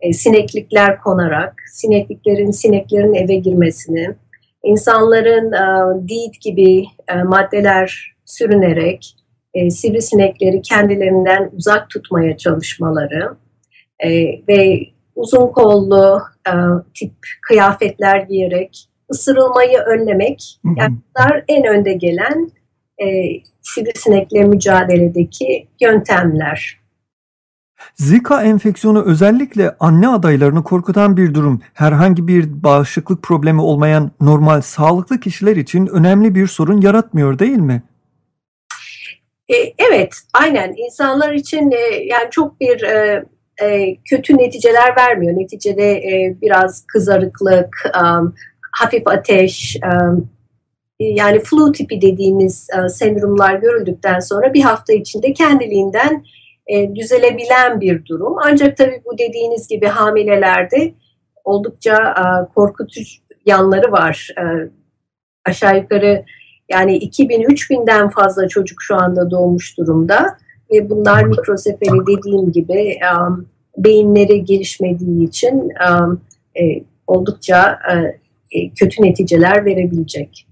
e, 0.01 0.13
sineklikler 0.13 1.01
konarak, 1.01 1.55
sinekliklerin 1.71 2.51
sineklerin 2.51 3.13
eve 3.13 3.35
girmesini, 3.35 4.15
insanların 4.63 5.51
e, 5.51 5.63
DEET 6.09 6.41
gibi 6.41 6.85
e, 7.07 7.23
maddeler 7.23 8.15
sürünerek 8.25 9.15
e, 9.53 9.69
sivrisinekleri 9.69 10.61
kendilerinden 10.61 11.49
uzak 11.53 11.89
tutmaya 11.89 12.37
çalışmaları 12.37 13.35
e, 13.99 14.09
ve 14.47 14.79
uzun 15.15 15.47
kollu 15.47 16.21
e, 16.47 16.53
tip 16.93 17.13
kıyafetler 17.41 18.19
giyerek 18.19 18.89
ısırılmayı 19.11 19.77
önlemek, 19.77 20.59
yani 20.77 20.95
bunlar 21.17 21.43
en 21.47 21.63
önde 21.63 21.93
gelen 21.93 22.51
e, 23.03 23.05
sivrisinekle 23.61 24.43
mücadeledeki 24.43 25.67
yöntemler. 25.81 26.83
Zika 27.95 28.43
enfeksiyonu 28.43 29.03
özellikle 29.03 29.75
anne 29.79 30.07
adaylarını 30.07 30.63
korkutan 30.63 31.17
bir 31.17 31.33
durum. 31.33 31.61
Herhangi 31.73 32.27
bir 32.27 32.63
bağışıklık 32.63 33.23
problemi 33.23 33.61
olmayan 33.61 34.11
normal 34.21 34.61
sağlıklı 34.61 35.19
kişiler 35.19 35.55
için 35.55 35.87
önemli 35.87 36.35
bir 36.35 36.47
sorun 36.47 36.81
yaratmıyor 36.81 37.39
değil 37.39 37.57
mi? 37.57 37.83
E, 39.49 39.55
evet, 39.77 40.15
aynen. 40.33 40.73
İnsanlar 40.77 41.33
için 41.33 41.71
e, 41.71 42.03
yani 42.05 42.27
çok 42.31 42.59
bir 42.59 42.81
e, 42.81 43.25
e, 43.61 43.95
kötü 44.09 44.37
neticeler 44.37 44.95
vermiyor. 44.97 45.37
Neticede 45.37 45.91
e, 45.91 46.37
biraz 46.41 46.85
kızarıklık, 46.85 47.91
um, 48.03 48.35
hafif 48.71 49.07
ateş, 49.07 49.77
um, 49.85 50.29
yani 50.99 51.39
flu 51.39 51.71
tipi 51.71 52.01
dediğimiz 52.01 52.67
uh, 52.77 52.87
sendromlar 52.87 53.55
görüldükten 53.55 54.19
sonra 54.19 54.53
bir 54.53 54.61
hafta 54.61 54.93
içinde 54.93 55.33
kendiliğinden 55.33 56.23
e, 56.67 56.95
düzelebilen 56.95 57.81
bir 57.81 58.05
durum. 58.05 58.35
Ancak 58.43 58.77
tabii 58.77 59.01
bu 59.05 59.17
dediğiniz 59.17 59.67
gibi 59.67 59.87
hamilelerde 59.87 60.93
oldukça 61.43 61.95
e, 61.97 62.53
korkutucu 62.53 63.01
yanları 63.45 63.91
var. 63.91 64.29
E, 64.37 64.43
aşağı 65.45 65.77
yukarı 65.77 66.25
yani 66.69 66.97
2000-3000'den 66.97 68.09
fazla 68.09 68.47
çocuk 68.47 68.81
şu 68.81 68.95
anda 68.95 69.31
doğmuş 69.31 69.77
durumda 69.77 70.37
ve 70.71 70.89
bunlar 70.89 71.23
mikrosefali 71.23 72.07
dediğim 72.07 72.51
gibi 72.51 72.97
um, 73.17 73.45
beyinleri 73.77 74.45
gelişmediği 74.45 75.27
için 75.27 75.69
um, 75.89 76.21
e, 76.61 76.83
oldukça 77.07 77.79
e, 78.55 78.69
kötü 78.69 79.01
neticeler 79.01 79.65
verebilecek. 79.65 80.47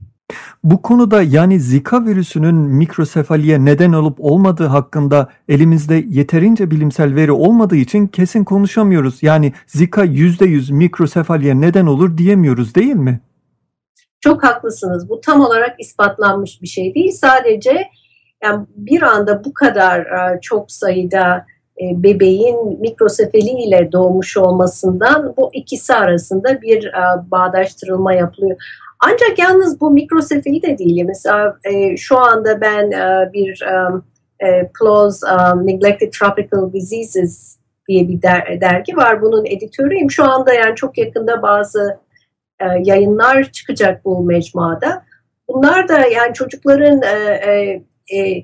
Bu 0.63 0.81
konuda 0.81 1.21
yani 1.21 1.59
Zika 1.59 2.05
virüsünün 2.05 2.55
mikrosefaliye 2.55 3.65
neden 3.65 3.93
olup 3.93 4.17
olmadığı 4.19 4.67
hakkında 4.67 5.29
elimizde 5.49 6.05
yeterince 6.09 6.71
bilimsel 6.71 7.15
veri 7.15 7.31
olmadığı 7.31 7.75
için 7.75 8.07
kesin 8.07 8.43
konuşamıyoruz. 8.43 9.23
Yani 9.23 9.53
Zika 9.67 10.05
%100 10.05 10.73
mikrosefaliye 10.73 11.61
neden 11.61 11.85
olur 11.85 12.17
diyemiyoruz 12.17 12.75
değil 12.75 12.95
mi? 12.95 13.19
Çok 14.21 14.43
haklısınız. 14.43 15.09
Bu 15.09 15.21
tam 15.21 15.41
olarak 15.41 15.79
ispatlanmış 15.79 16.61
bir 16.61 16.67
şey 16.67 16.95
değil. 16.95 17.11
Sadece 17.11 17.87
yani 18.43 18.65
bir 18.75 19.01
anda 19.01 19.43
bu 19.45 19.53
kadar 19.53 19.99
e, 19.99 20.41
çok 20.41 20.71
sayıda 20.71 21.45
e, 21.81 22.03
bebeğin 22.03 22.79
mikrosefali 22.79 23.63
ile 23.63 23.91
doğmuş 23.91 24.37
olmasından 24.37 25.33
bu 25.37 25.49
ikisi 25.53 25.93
arasında 25.93 26.61
bir 26.61 26.85
e, 26.85 27.31
bağdaştırılma 27.31 28.13
yapılıyor. 28.13 28.57
Ancak 28.99 29.39
yalnız 29.39 29.81
bu 29.81 29.91
mikrosefali 29.91 30.61
de 30.61 30.77
değil. 30.77 31.03
Mesela 31.05 31.57
şu 31.97 32.17
anda 32.17 32.61
ben 32.61 32.91
bir 33.33 33.63
PLOS 34.73 35.21
Neglected 35.63 36.13
Tropical 36.13 36.73
Diseases 36.73 37.57
diye 37.87 38.07
bir 38.07 38.21
der, 38.21 38.61
dergi 38.61 38.97
var. 38.97 39.21
Bunun 39.21 39.45
editörüyüm. 39.45 40.11
Şu 40.11 40.23
anda 40.23 40.53
yani 40.53 40.75
çok 40.75 40.97
yakında 40.97 41.41
bazı 41.41 41.97
e, 42.61 42.81
yayınlar 42.83 43.51
çıkacak 43.51 44.05
bu 44.05 44.23
mecmuada. 44.23 45.05
Bunlar 45.47 45.87
da 45.87 46.07
yani 46.07 46.33
çocukların 46.33 47.01
e, 47.01 47.33
e, 47.33 47.85
e, 48.07 48.37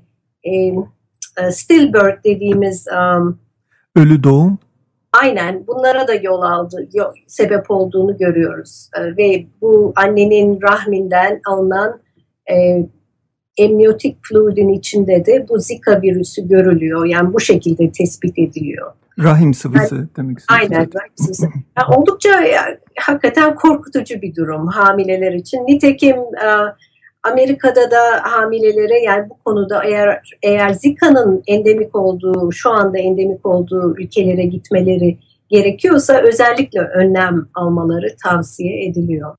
e, 0.43 1.51
stillbirth 1.51 2.23
dediğimiz 2.23 2.85
um, 2.87 3.39
ölü 3.95 4.23
doğum 4.23 4.57
aynen 5.21 5.67
bunlara 5.67 6.07
da 6.07 6.13
yol 6.13 6.41
aldı, 6.41 6.87
yol, 6.93 7.11
sebep 7.27 7.71
olduğunu 7.71 8.17
görüyoruz. 8.17 8.89
E, 8.97 9.17
ve 9.17 9.45
bu 9.61 9.93
annenin 9.95 10.59
rahminden 10.61 11.41
alınan 11.47 12.01
e, 12.51 12.85
emniyotik 13.57 14.17
fluidin 14.21 14.69
içinde 14.69 15.25
de 15.25 15.45
bu 15.49 15.59
Zika 15.59 16.01
virüsü 16.01 16.47
görülüyor. 16.47 17.05
Yani 17.05 17.33
bu 17.33 17.39
şekilde 17.39 17.91
tespit 17.91 18.39
ediliyor. 18.39 18.91
Rahim 19.19 19.53
sıvısı 19.53 19.95
yani, 19.95 20.07
demek 20.17 20.39
istiyorsunuz. 20.39 20.71
Aynen 20.71 20.89
rahim 20.95 21.13
sıvısı. 21.15 21.45
Yani 21.77 21.95
oldukça 21.97 22.29
yani, 22.29 22.77
hakikaten 22.99 23.55
korkutucu 23.55 24.21
bir 24.21 24.35
durum 24.35 24.67
hamileler 24.67 25.33
için. 25.33 25.57
Nitekim 25.57 26.15
e, 26.17 26.47
Amerika'da 27.23 27.91
da 27.91 28.01
hamilelere 28.23 28.99
yani 28.99 29.29
bu 29.29 29.37
konuda 29.45 29.83
eğer 29.83 30.21
eğer 30.43 30.73
Zika'nın 30.73 31.43
endemik 31.47 31.95
olduğu, 31.95 32.51
şu 32.51 32.69
anda 32.69 32.97
endemik 32.97 33.45
olduğu 33.45 33.95
ülkelere 33.97 34.45
gitmeleri 34.45 35.17
gerekiyorsa 35.49 36.21
özellikle 36.21 36.79
önlem 36.79 37.47
almaları 37.55 38.15
tavsiye 38.23 38.85
ediliyor. 38.85 39.35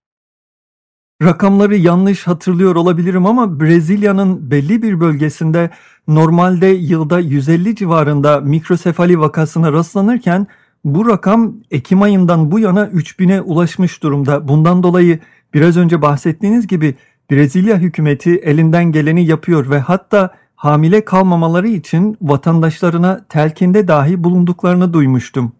Rakamları 1.23 1.77
yanlış 1.77 2.27
hatırlıyor 2.27 2.77
olabilirim 2.77 3.27
ama 3.27 3.61
Brezilya'nın 3.61 4.51
belli 4.51 4.83
bir 4.83 5.01
bölgesinde 5.01 5.71
normalde 6.09 6.67
yılda 6.67 7.21
150 7.21 7.77
civarında 7.77 8.41
mikrosefali 8.41 9.21
vakasına 9.21 9.73
rastlanırken 9.73 10.47
bu 10.85 11.09
rakam 11.09 11.55
Ekim 11.71 12.03
ayından 12.03 12.51
bu 12.51 12.59
yana 12.59 12.85
3000'e 12.85 13.41
ulaşmış 13.41 14.03
durumda. 14.03 14.49
Bundan 14.49 14.83
dolayı 14.83 15.19
biraz 15.55 15.77
önce 15.77 16.03
bahsettiğiniz 16.03 16.67
gibi 16.67 16.95
Brezilya 17.31 17.79
hükümeti 17.79 18.31
elinden 18.31 18.93
geleni 18.93 19.27
yapıyor 19.27 19.71
ve 19.71 19.79
hatta 19.79 20.35
hamile 20.57 21.05
kalmamaları 21.05 21.69
için 21.69 22.17
vatandaşlarına 22.23 23.27
telkinde 23.29 23.89
dahi 23.89 24.25
bulunduklarını 24.25 24.93
duymuştum. 24.93 25.53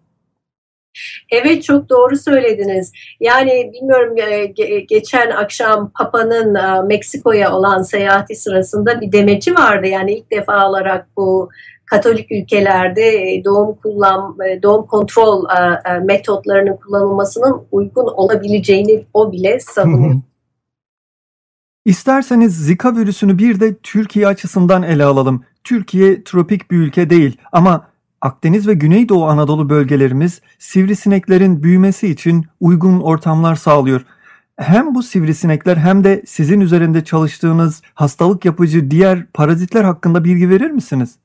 Evet 1.31 1.63
çok 1.63 1.89
doğru 1.89 2.17
söylediniz. 2.17 2.91
Yani 3.19 3.71
bilmiyorum 3.73 4.15
e, 4.17 4.45
geçen 4.79 5.29
akşam 5.29 5.91
Papa'nın 5.91 6.55
e, 6.55 6.81
Meksiko'ya 6.81 7.55
olan 7.55 7.81
seyahati 7.81 8.35
sırasında 8.35 9.01
bir 9.01 9.11
demeci 9.11 9.55
vardı. 9.55 9.87
Yani 9.87 10.13
ilk 10.13 10.31
defa 10.31 10.69
olarak 10.69 11.07
bu 11.17 11.49
Katolik 11.85 12.31
ülkelerde 12.31 13.33
e, 13.33 13.43
doğum 13.43 13.75
kullan 13.75 14.37
doğum 14.63 14.85
kontrol 14.85 15.45
metotlarının 16.03 16.77
kullanılmasının 16.77 17.61
uygun 17.71 18.05
olabileceğini 18.05 19.05
o 19.13 19.31
bile 19.31 19.59
savunuyor. 19.59 20.21
İsterseniz 21.85 22.65
Zika 22.65 22.95
virüsünü 22.95 23.37
bir 23.37 23.59
de 23.59 23.75
Türkiye 23.75 24.27
açısından 24.27 24.83
ele 24.83 25.05
alalım. 25.05 25.43
Türkiye 25.63 26.23
tropik 26.23 26.71
bir 26.71 26.77
ülke 26.77 27.09
değil 27.09 27.37
ama 27.51 27.88
Akdeniz 28.21 28.67
ve 28.67 28.73
Güneydoğu 28.73 29.25
Anadolu 29.25 29.69
bölgelerimiz 29.69 30.41
sivrisineklerin 30.59 31.63
büyümesi 31.63 32.07
için 32.07 32.45
uygun 32.59 32.99
ortamlar 32.99 33.55
sağlıyor. 33.55 34.01
hem 34.57 34.95
bu 34.95 35.03
sivrisinekler 35.03 35.77
hem 35.77 36.03
de 36.03 36.23
sizin 36.25 36.61
üzerinde 36.61 37.03
çalıştığınız 37.03 37.81
hastalık 37.93 38.45
yapıcı 38.45 38.91
diğer 38.91 39.25
parazitler 39.25 39.83
hakkında 39.83 40.23
bilgi 40.23 40.49
verir 40.49 40.71
misiniz? 40.71 41.15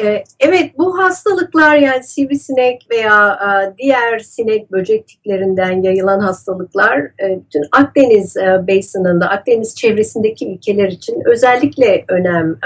Ee, 0.00 0.24
evet 0.40 0.78
bu 0.78 0.98
hastalıklar 0.98 1.76
yani 1.76 2.04
sivrisinek 2.04 2.86
veya 2.90 3.32
e, 3.32 3.78
diğer 3.78 4.18
sinek 4.18 4.72
böcek 4.72 5.08
tiklerinden 5.08 5.82
yayılan 5.82 6.20
hastalıklar 6.20 6.98
e, 6.98 7.40
bütün 7.46 7.62
Akdeniz 7.72 8.36
e, 8.36 8.64
basinında, 8.68 9.28
Akdeniz 9.28 9.74
çevresindeki 9.74 10.52
ülkeler 10.52 10.88
için 10.88 11.22
özellikle 11.26 12.04
önem 12.08 12.56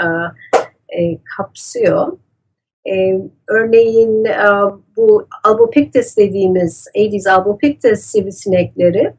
kapsıyor. 1.37 2.17
Örneğin 3.47 4.27
bu 4.97 5.27
albopictus 5.43 6.17
dediğimiz 6.17 6.87
Aedes 6.95 7.27
albopictus 7.27 7.99
sivrisinekleri 7.99 9.13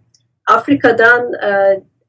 Afrika'dan 0.46 1.32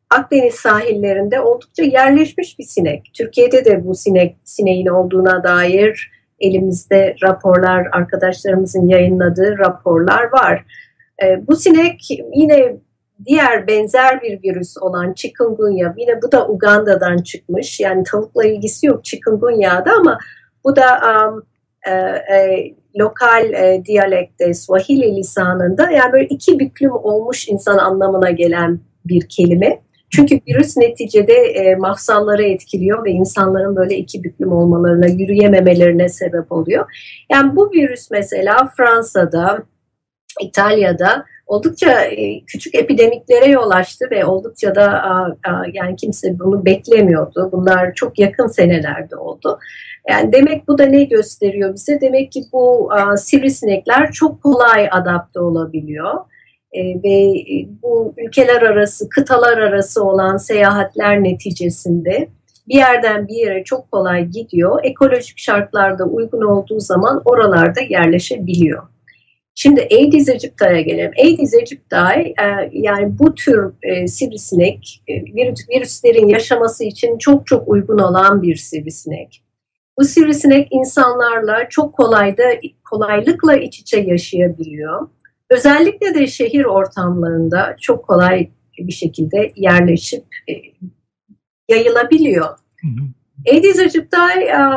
Akdeniz 0.10 0.56
sahillerinde 0.56 1.42
oldukça 1.42 1.84
yerleşmiş 1.84 2.60
bir 2.60 2.64
sinek. 2.64 3.12
Türkiye'de 3.14 3.66
de 3.66 3.86
bu 3.86 3.96
sinek 3.96 4.38
sineğin 4.44 4.88
olduğuna 4.88 5.44
dair 5.44 6.12
elimizde 6.40 7.16
raporlar, 7.24 7.88
arkadaşlarımızın 7.92 8.88
yayınladığı 8.88 9.58
raporlar 9.58 10.32
var. 10.32 10.66
E, 11.24 11.48
bu 11.48 11.56
sinek 11.56 12.10
yine 12.34 12.76
diğer 13.26 13.68
benzer 13.68 14.22
bir 14.22 14.44
virüs 14.44 14.78
olan 14.78 15.14
chikungunya, 15.14 15.94
yine 15.98 16.22
bu 16.22 16.32
da 16.32 16.48
Uganda'dan 16.48 17.18
çıkmış. 17.18 17.80
Yani 17.80 18.04
tavukla 18.04 18.46
ilgisi 18.46 18.88
yok 18.88 19.06
chikungunya'da 19.06 19.92
ama 19.92 20.20
bu 20.64 20.76
da 20.76 21.00
um, 21.10 21.44
e, 21.88 21.92
e, 22.36 22.74
lokal 23.00 23.54
e, 23.54 23.86
diyalekte, 23.86 24.54
Swahili 24.54 25.16
lisanında 25.16 25.92
yani 25.92 26.14
böyle 26.14 26.26
iki 26.26 26.60
büklüm 26.60 26.92
olmuş 26.92 27.48
insan 27.48 27.78
anlamına 27.78 28.30
gelen 28.30 28.80
bir 29.06 29.30
kelime. 29.30 29.82
Çünkü 30.12 30.40
virüs 30.48 30.78
neticede 30.78 31.34
e, 31.34 31.76
mafsalları 31.76 32.44
etkiliyor 32.44 33.06
ve 33.06 33.12
insanların 33.12 33.76
böyle 33.76 33.98
iki 33.98 34.24
büklüm 34.24 34.52
olmalarına, 34.52 35.08
yürüyememelerine 35.08 36.10
sebep 36.10 36.52
oluyor. 36.52 36.86
Yani 37.32 37.56
bu 37.56 37.72
virüs 37.72 38.12
mesela 38.12 38.72
Fransa'da, 38.78 39.64
İtalya'da 40.42 41.26
oldukça 41.50 42.02
e, 42.02 42.46
küçük 42.46 42.76
epidemiklere 42.76 43.46
yol 43.46 43.70
açtı 43.70 44.06
ve 44.12 44.26
oldukça 44.26 44.76
da 44.76 45.04
yani 45.74 45.96
kimse 45.96 46.40
bunu 46.40 46.66
beklemiyordu. 46.66 47.50
Bunlar 47.52 47.94
çok 47.94 48.20
yakın 48.20 48.48
senelerde 48.48 49.16
oldu. 49.16 49.60
Yani 50.10 50.34
demek 50.34 50.68
bu 50.68 50.78
da 50.78 50.86
ne 50.86 51.04
gösteriyor 51.04 51.74
bize? 51.74 52.02
Demek 52.02 52.32
ki 52.32 52.44
bu 52.54 52.90
sivrisinekler 53.18 54.12
çok 54.12 54.44
kolay 54.44 54.90
adapte 54.92 55.40
olabiliyor 55.40 56.14
e, 56.74 57.04
ve 57.04 57.40
e, 57.40 57.68
bu 57.84 58.14
ülkeler 58.18 58.62
arası, 58.62 59.10
kıtalar 59.10 59.58
arası 59.58 60.04
olan 60.04 60.38
seyahatler 60.38 61.24
neticesinde 61.24 62.28
bir 62.68 62.76
yerden 62.76 63.28
bir 63.28 63.36
yere 63.36 63.64
çok 63.64 63.92
kolay 63.92 64.26
gidiyor. 64.26 64.80
Ekolojik 64.84 65.38
şartlarda 65.38 66.06
uygun 66.06 66.42
olduğu 66.42 66.80
zaman 66.80 67.22
oralarda 67.26 67.82
yerleşebiliyor. 67.82 68.84
Şimdi 69.62 69.88
Aedes 69.92 70.30
aegypti'ye 70.30 70.82
gelelim. 70.82 71.12
Aedes 71.18 71.54
aegypti 71.54 71.96
e, 71.96 72.70
yani 72.72 73.20
bu 73.20 73.36
tür 73.36 73.74
e, 73.84 74.08
sivrisinek 74.08 75.04
e, 75.08 75.14
virüs, 75.14 75.70
virüslerin 75.70 76.28
yaşaması 76.28 76.84
için 76.84 77.18
çok 77.18 77.48
çok 77.48 77.68
uygun 77.68 77.98
olan 77.98 78.42
bir 78.42 78.56
sivrisinek. 78.56 79.44
Bu 79.98 80.04
sivrisinek 80.06 80.68
insanlarla 80.72 81.70
çok 81.70 81.94
kolayda 81.94 82.44
kolaylıkla 82.90 83.56
iç 83.56 83.80
içe 83.80 84.00
yaşayabiliyor. 84.00 85.08
Özellikle 85.50 86.16
de 86.16 86.28
şehir 86.28 86.66
ortamlarında 86.66 87.76
çok 87.82 88.08
kolay 88.08 88.50
bir 88.78 88.94
şekilde 88.94 89.52
yerleşip 89.56 90.26
e, 90.50 90.54
yayılabiliyor. 91.70 92.50
Hı 92.82 92.88
hı. 92.88 93.54
Aedes 93.54 93.80
aegypti 93.80 94.18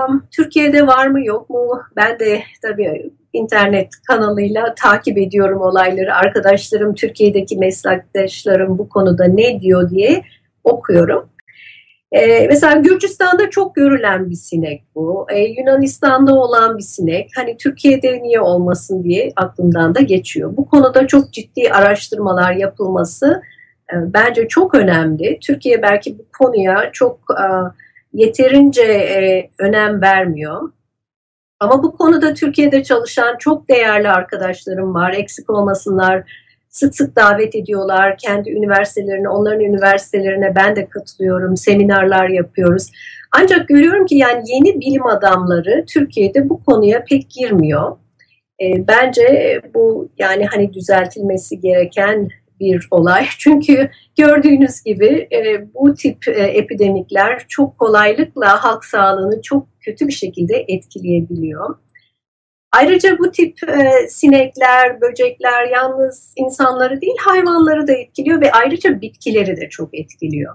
um, 0.08 0.26
Türkiye'de 0.30 0.86
var 0.86 1.06
mı 1.06 1.24
yok 1.24 1.50
mu? 1.50 1.82
Ben 1.96 2.18
de 2.18 2.42
tabii 2.62 3.10
internet 3.32 3.88
kanalıyla 4.08 4.74
takip 4.74 5.18
ediyorum 5.18 5.60
olayları. 5.60 6.14
Arkadaşlarım, 6.14 6.94
Türkiye'deki 6.94 7.58
meslektaşlarım 7.58 8.78
bu 8.78 8.88
konuda 8.88 9.24
ne 9.24 9.60
diyor 9.60 9.90
diye 9.90 10.22
okuyorum. 10.64 11.28
Ee, 12.12 12.46
mesela 12.48 12.72
Gürcistan'da 12.72 13.50
çok 13.50 13.74
görülen 13.74 14.30
bir 14.30 14.34
sinek 14.34 14.82
bu. 14.94 15.26
Ee, 15.30 15.40
Yunanistan'da 15.40 16.34
olan 16.34 16.78
bir 16.78 16.82
sinek. 16.82 17.30
Hani 17.36 17.56
Türkiye'de 17.56 18.22
niye 18.22 18.40
olmasın 18.40 19.04
diye 19.04 19.32
aklımdan 19.36 19.94
da 19.94 20.00
geçiyor. 20.00 20.56
Bu 20.56 20.68
konuda 20.68 21.06
çok 21.06 21.32
ciddi 21.32 21.72
araştırmalar 21.72 22.52
yapılması 22.52 23.42
e, 23.92 23.94
bence 24.14 24.48
çok 24.48 24.74
önemli. 24.74 25.38
Türkiye 25.40 25.82
belki 25.82 26.18
bu 26.18 26.26
konuya 26.38 26.90
çok 26.92 27.18
e, 27.30 27.46
yeterince 28.12 28.82
e, 28.82 29.50
önem 29.58 30.02
vermiyor. 30.02 30.72
Ama 31.62 31.82
bu 31.82 31.96
konuda 31.96 32.34
Türkiye'de 32.34 32.82
çalışan 32.82 33.36
çok 33.38 33.68
değerli 33.68 34.08
arkadaşlarım 34.08 34.94
var. 34.94 35.12
Eksik 35.12 35.50
olmasınlar 35.50 36.22
sık 36.68 36.96
sık 36.96 37.16
davet 37.16 37.54
ediyorlar 37.54 38.18
kendi 38.18 38.50
üniversitelerine, 38.50 39.28
onların 39.28 39.60
üniversitelerine 39.60 40.54
ben 40.56 40.76
de 40.76 40.88
katılıyorum, 40.88 41.56
seminerler 41.56 42.28
yapıyoruz. 42.28 42.90
Ancak 43.32 43.68
görüyorum 43.68 44.06
ki 44.06 44.16
yani 44.16 44.42
yeni 44.46 44.80
bilim 44.80 45.06
adamları 45.06 45.84
Türkiye'de 45.86 46.48
bu 46.48 46.64
konuya 46.64 47.04
pek 47.04 47.30
girmiyor. 47.30 47.96
E, 48.62 48.88
bence 48.88 49.60
bu 49.74 50.08
yani 50.18 50.46
hani 50.46 50.72
düzeltilmesi 50.72 51.60
gereken 51.60 52.28
bir 52.62 52.88
olay. 52.90 53.26
Çünkü 53.38 53.90
gördüğünüz 54.18 54.82
gibi 54.82 55.28
e, 55.32 55.66
bu 55.74 55.94
tip 55.94 56.28
e, 56.28 56.32
epidemikler 56.32 57.44
çok 57.48 57.78
kolaylıkla 57.78 58.64
halk 58.64 58.84
sağlığını 58.84 59.42
çok 59.42 59.68
kötü 59.80 60.06
bir 60.08 60.12
şekilde 60.12 60.64
etkileyebiliyor. 60.68 61.74
Ayrıca 62.72 63.18
bu 63.18 63.30
tip 63.30 63.68
e, 63.68 64.08
sinekler, 64.08 65.00
böcekler 65.00 65.68
yalnız 65.72 66.32
insanları 66.36 67.00
değil 67.00 67.16
hayvanları 67.20 67.88
da 67.88 67.92
etkiliyor 67.92 68.40
ve 68.40 68.52
ayrıca 68.52 69.00
bitkileri 69.00 69.56
de 69.56 69.68
çok 69.68 69.98
etkiliyor. 69.98 70.54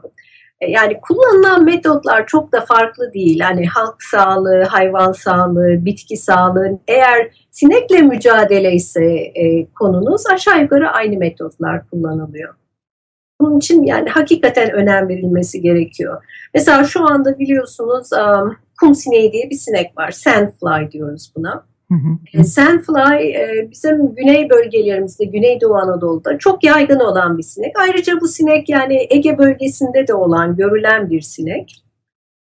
E, 0.61 0.71
yani 0.71 0.99
kullanılan 1.01 1.65
metotlar 1.65 2.27
çok 2.27 2.51
da 2.51 2.61
farklı 2.61 3.13
değil. 3.13 3.39
Hani 3.39 3.67
halk 3.67 4.03
sağlığı, 4.03 4.63
hayvan 4.63 5.11
sağlığı, 5.11 5.85
bitki 5.85 6.17
sağlığı. 6.17 6.79
Eğer 6.87 7.47
sinekle 7.51 8.01
mücadele 8.01 8.73
ise 8.73 9.05
e, 9.15 9.65
konunuz 9.71 10.23
aşağı 10.33 10.61
yukarı 10.61 10.89
aynı 10.89 11.17
metotlar 11.17 11.89
kullanılıyor. 11.89 12.53
Bunun 13.41 13.57
için 13.57 13.83
yani 13.83 14.09
hakikaten 14.09 14.71
önem 14.71 15.09
verilmesi 15.09 15.61
gerekiyor. 15.61 16.23
Mesela 16.53 16.83
şu 16.83 17.09
anda 17.09 17.39
biliyorsunuz 17.39 18.09
um, 18.13 18.57
kum 18.79 18.95
sineği 18.95 19.31
diye 19.31 19.49
bir 19.49 19.55
sinek 19.55 19.97
var. 19.97 20.11
Sandfly 20.11 20.91
diyoruz 20.91 21.31
buna. 21.35 21.65
Hı 21.91 21.95
hı. 21.95 22.39
E, 22.39 22.43
Sandfly 22.43 23.31
e, 23.31 23.67
bizim 23.71 24.15
güney 24.15 24.49
bölgelerimizde, 24.49 25.25
Güneydoğu 25.25 25.75
Anadolu'da 25.75 26.37
çok 26.37 26.63
yaygın 26.63 26.99
olan 26.99 27.37
bir 27.37 27.43
sinek. 27.43 27.79
Ayrıca 27.79 28.21
bu 28.21 28.27
sinek 28.27 28.69
yani 28.69 29.07
Ege 29.09 29.37
bölgesinde 29.37 30.07
de 30.07 30.13
olan, 30.13 30.55
görülen 30.55 31.09
bir 31.09 31.21
sinek. 31.21 31.83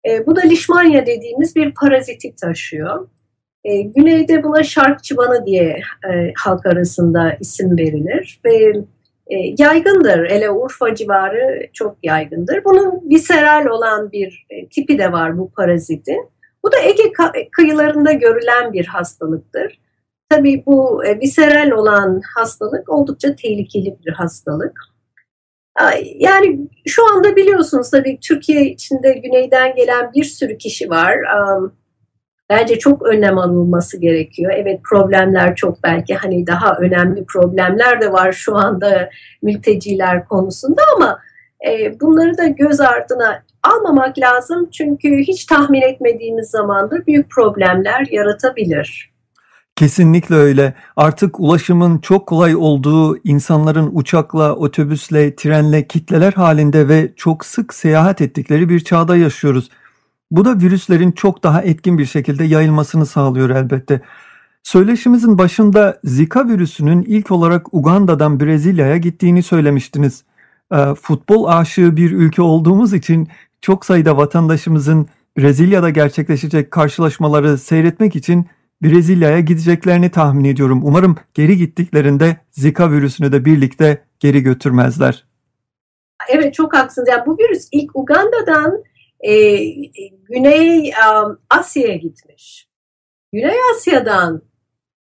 E, 0.08 0.26
bu 0.26 0.36
da 0.36 0.40
Leishmania 0.40 1.06
dediğimiz 1.06 1.56
bir 1.56 1.74
paraziti 1.74 2.34
taşıyor. 2.36 3.08
Güneyde 3.96 4.42
buna 4.42 4.62
şark 4.62 5.04
çıbanı 5.04 5.46
diye 5.46 5.80
halk 6.36 6.66
arasında 6.66 7.36
isim 7.40 7.78
verilir 7.78 8.40
ve 8.44 8.72
yaygındır. 9.58 10.18
Ele 10.18 10.50
Urfa 10.50 10.94
civarı 10.94 11.66
çok 11.72 11.96
yaygındır. 12.02 12.64
Bunun 12.64 13.10
viseral 13.10 13.66
olan 13.66 14.12
bir 14.12 14.46
tipi 14.70 14.98
de 14.98 15.12
var 15.12 15.38
bu 15.38 15.50
parazitin. 15.50 16.28
Bu 16.64 16.72
da 16.72 16.76
Ege 16.80 17.12
kıyılarında 17.52 18.12
görülen 18.12 18.72
bir 18.72 18.86
hastalıktır. 18.86 19.80
Tabii 20.28 20.62
bu 20.66 21.04
e, 21.04 21.20
viseral 21.20 21.70
olan 21.70 22.20
hastalık 22.36 22.88
oldukça 22.88 23.36
tehlikeli 23.36 23.96
bir 24.06 24.12
hastalık. 24.12 24.80
Yani 26.14 26.68
şu 26.86 27.14
anda 27.14 27.36
biliyorsunuz 27.36 27.90
tabii 27.90 28.18
Türkiye 28.20 28.64
içinde 28.64 29.12
güneyden 29.12 29.74
gelen 29.74 30.12
bir 30.14 30.24
sürü 30.24 30.58
kişi 30.58 30.90
var. 30.90 31.16
Bence 32.50 32.78
çok 32.78 33.02
önlem 33.02 33.38
alınması 33.38 34.00
gerekiyor. 34.00 34.52
Evet 34.56 34.80
problemler 34.90 35.56
çok 35.56 35.82
belki 35.82 36.14
hani 36.14 36.46
daha 36.46 36.76
önemli 36.76 37.24
problemler 37.24 38.00
de 38.00 38.12
var 38.12 38.32
şu 38.32 38.56
anda 38.56 39.10
mülteciler 39.42 40.28
konusunda 40.28 40.82
ama 40.96 41.18
e, 41.68 42.00
bunları 42.00 42.38
da 42.38 42.46
göz 42.46 42.80
ardına 42.80 43.42
almamak 43.64 44.18
lazım 44.18 44.68
çünkü 44.72 45.18
hiç 45.18 45.44
tahmin 45.44 45.82
etmediğimiz 45.82 46.50
zamanda 46.50 47.06
büyük 47.06 47.30
problemler 47.30 48.06
yaratabilir. 48.10 49.14
Kesinlikle 49.76 50.34
öyle. 50.34 50.74
Artık 50.96 51.40
ulaşımın 51.40 51.98
çok 51.98 52.26
kolay 52.26 52.56
olduğu, 52.56 53.18
insanların 53.18 53.90
uçakla, 53.92 54.54
otobüsle, 54.54 55.36
trenle 55.36 55.86
kitleler 55.86 56.32
halinde 56.32 56.88
ve 56.88 57.12
çok 57.16 57.44
sık 57.44 57.74
seyahat 57.74 58.20
ettikleri 58.20 58.68
bir 58.68 58.80
çağda 58.80 59.16
yaşıyoruz. 59.16 59.70
Bu 60.30 60.44
da 60.44 60.58
virüslerin 60.58 61.12
çok 61.12 61.42
daha 61.42 61.62
etkin 61.62 61.98
bir 61.98 62.06
şekilde 62.06 62.44
yayılmasını 62.44 63.06
sağlıyor 63.06 63.50
elbette. 63.50 64.00
Söyleşimizin 64.62 65.38
başında 65.38 66.00
Zika 66.04 66.48
virüsünün 66.48 67.02
ilk 67.02 67.30
olarak 67.30 67.74
Uganda'dan 67.74 68.40
Brezilya'ya 68.40 68.96
gittiğini 68.96 69.42
söylemiştiniz. 69.42 70.24
e, 70.72 70.94
futbol 70.94 71.44
aşığı 71.44 71.96
bir 71.96 72.12
ülke 72.12 72.42
olduğumuz 72.42 72.92
için 72.94 73.28
çok 73.64 73.84
sayıda 73.84 74.16
vatandaşımızın 74.16 75.08
Brezilya'da 75.38 75.90
gerçekleşecek 75.90 76.70
karşılaşmaları 76.70 77.58
seyretmek 77.58 78.16
için 78.16 78.46
Brezilya'ya 78.82 79.40
gideceklerini 79.40 80.10
tahmin 80.10 80.44
ediyorum. 80.44 80.80
Umarım 80.84 81.16
geri 81.34 81.56
gittiklerinde 81.56 82.36
Zika 82.50 82.90
virüsünü 82.90 83.32
de 83.32 83.44
birlikte 83.44 84.04
geri 84.20 84.40
götürmezler. 84.40 85.24
Evet 86.28 86.54
çok 86.54 86.76
haklısınız. 86.76 87.08
Yani 87.08 87.26
bu 87.26 87.38
virüs 87.38 87.68
ilk 87.72 87.96
Uganda'dan 87.96 88.82
e, 89.20 89.56
Güney 90.24 90.78
um, 90.88 91.38
Asya'ya 91.50 91.96
gitmiş. 91.96 92.68
Güney 93.32 93.56
Asya'dan 93.74 94.42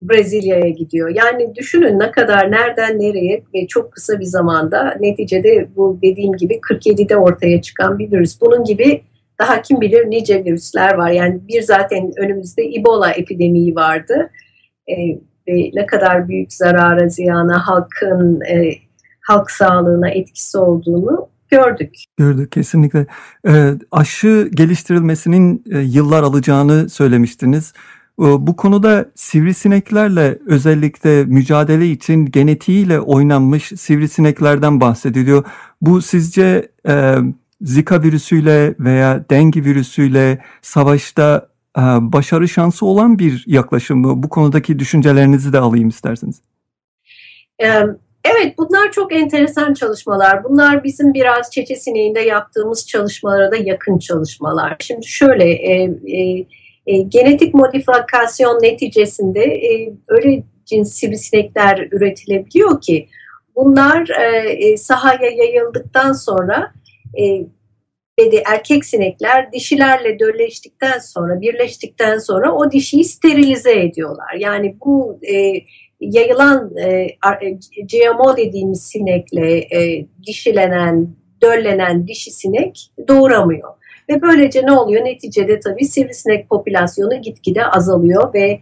Brezilya'ya 0.02 0.68
gidiyor. 0.68 1.08
Yani 1.08 1.54
düşünün 1.54 1.98
ne 1.98 2.10
kadar 2.10 2.50
nereden 2.50 3.00
nereye 3.00 3.42
ve 3.54 3.66
çok 3.66 3.92
kısa 3.92 4.20
bir 4.20 4.24
zamanda 4.24 4.96
neticede 5.00 5.68
bu 5.76 5.98
dediğim 6.02 6.32
gibi 6.32 6.54
47'de 6.54 7.16
ortaya 7.16 7.62
çıkan 7.62 7.98
bir 7.98 8.12
virüs. 8.12 8.40
Bunun 8.40 8.64
gibi 8.64 9.02
daha 9.38 9.62
kim 9.62 9.80
bilir 9.80 10.10
nice 10.10 10.44
virüsler 10.44 10.94
var. 10.94 11.10
Yani 11.10 11.40
bir 11.48 11.62
zaten 11.62 12.12
önümüzde 12.16 12.62
Ebola 12.62 13.10
epidemiyi 13.10 13.74
vardı. 13.74 14.30
E, 14.88 14.94
ve 15.48 15.70
ne 15.74 15.86
kadar 15.86 16.28
büyük 16.28 16.52
zarara, 16.52 17.08
ziyana, 17.08 17.66
halkın 17.68 18.40
e, 18.40 18.72
halk 19.20 19.50
sağlığına 19.50 20.08
etkisi 20.08 20.58
olduğunu 20.58 21.28
gördük. 21.50 21.94
Gördük 22.16 22.52
kesinlikle. 22.52 23.06
E, 23.48 23.70
aşı 23.90 24.50
geliştirilmesinin 24.54 25.64
e, 25.72 25.78
yıllar 25.78 26.22
alacağını 26.22 26.88
söylemiştiniz. 26.88 27.72
E, 28.20 28.24
bu 28.46 28.56
konuda 28.56 29.06
sivrisineklerle 29.14 30.38
özellikle 30.46 31.24
mücadele 31.24 31.90
için 31.90 32.26
genetiğiyle 32.26 33.00
oynanmış 33.00 33.72
sivrisineklerden 33.76 34.80
bahsediliyor. 34.80 35.44
Bu 35.80 36.02
sizce 36.02 36.68
e, 36.88 37.16
Zika 37.60 38.02
virüsüyle 38.02 38.74
veya 38.78 39.24
dengi 39.30 39.64
virüsüyle 39.64 40.38
savaşta 40.62 41.48
e, 41.78 41.82
başarı 42.00 42.48
şansı 42.48 42.86
olan 42.86 43.18
bir 43.18 43.44
yaklaşım 43.46 43.98
mı? 43.98 44.22
Bu 44.22 44.28
konudaki 44.28 44.78
düşüncelerinizi 44.78 45.52
de 45.52 45.58
alayım 45.58 45.88
isterseniz. 45.88 46.42
Evet 48.24 48.58
bunlar 48.58 48.92
çok 48.92 49.12
enteresan 49.12 49.74
çalışmalar. 49.74 50.44
Bunlar 50.44 50.84
bizim 50.84 51.14
biraz 51.14 51.50
çeçe 51.50 51.76
sineğinde 51.76 52.20
yaptığımız 52.20 52.86
çalışmalara 52.86 53.52
da 53.52 53.56
yakın 53.56 53.98
çalışmalar. 53.98 54.76
Şimdi 54.80 55.06
şöyle 55.06 55.44
e, 55.44 55.82
e, 55.82 56.46
e, 56.86 56.98
genetik 56.98 57.54
modifikasyon 57.54 58.62
neticesinde 58.62 59.44
e, 59.44 59.92
öyle 60.08 60.42
cins 60.64 60.94
sivrisinekler 60.94 61.88
üretilebiliyor 61.92 62.80
ki 62.80 63.08
bunlar 63.56 64.08
e, 64.08 64.52
e 64.52 64.76
sahaya 64.76 65.30
yayıldıktan 65.30 66.12
sonra 66.12 66.72
e, 67.18 67.46
ve 68.20 68.42
erkek 68.46 68.84
sinekler 68.84 69.52
dişilerle 69.52 70.18
dölleştikten 70.18 70.98
sonra, 70.98 71.40
birleştikten 71.40 72.18
sonra 72.18 72.54
o 72.54 72.72
dişiyi 72.72 73.04
sterilize 73.04 73.80
ediyorlar. 73.80 74.34
Yani 74.38 74.76
bu 74.84 75.18
e, 75.32 75.52
yayılan 76.00 76.76
e, 76.76 76.88
e 77.40 77.50
GMO 77.82 78.36
dediğimiz 78.36 78.82
sinekle 78.82 79.58
e, 79.58 80.06
dişilenen, 80.26 81.08
döllenen 81.42 82.06
dişi 82.06 82.30
sinek 82.30 82.90
doğuramıyor. 83.08 83.81
Ve 84.10 84.22
böylece 84.22 84.66
ne 84.66 84.72
oluyor? 84.72 85.04
Neticede 85.04 85.60
tabii 85.60 85.84
sivrisinek 85.84 86.48
popülasyonu 86.48 87.22
gitgide 87.22 87.66
azalıyor 87.66 88.34
ve 88.34 88.60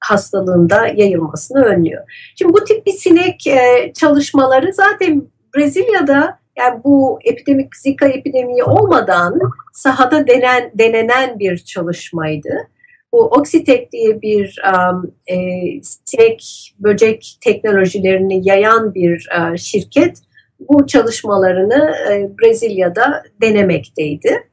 hastalığında 0.00 0.86
yayılmasını 0.86 1.64
önlüyor. 1.64 2.32
Şimdi 2.38 2.52
bu 2.52 2.64
tip 2.64 2.86
bir 2.86 2.92
sinek 2.92 3.46
e, 3.46 3.92
çalışmaları 3.94 4.72
zaten 4.72 5.22
Brezilya'da 5.56 6.38
yani 6.58 6.80
bu 6.84 7.18
epidemik 7.24 7.76
Zika 7.76 8.06
epidemiyi 8.06 8.64
olmadan 8.64 9.40
sahada 9.72 10.26
denen, 10.26 10.70
denenen 10.74 11.38
bir 11.38 11.58
çalışmaydı. 11.58 12.68
Bu 13.12 13.20
Oxitec 13.20 13.92
diye 13.92 14.22
bir 14.22 14.62
um, 14.72 15.14
e, 15.26 15.36
sinek 15.82 16.72
böcek 16.78 17.38
teknolojilerini 17.40 18.48
yayan 18.48 18.94
bir 18.94 19.28
uh, 19.38 19.56
şirket 19.56 20.18
bu 20.60 20.86
çalışmalarını 20.86 21.94
e, 22.10 22.30
Brezilya'da 22.38 23.22
denemekteydi. 23.40 24.48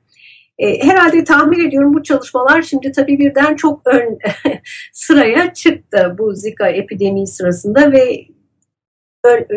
E, 0.60 0.88
herhalde 0.88 1.24
tahmin 1.24 1.68
ediyorum 1.68 1.94
bu 1.94 2.04
çalışmalar 2.04 2.62
şimdi 2.62 2.92
tabii 2.92 3.20
birden 3.20 3.56
çok 3.56 3.82
ön 3.88 4.20
sıraya 4.94 5.54
çıktı 5.54 6.16
bu 6.18 6.34
Zika 6.34 6.68
epidemisi 6.68 7.36
sırasında 7.36 7.92
ve 7.92 8.26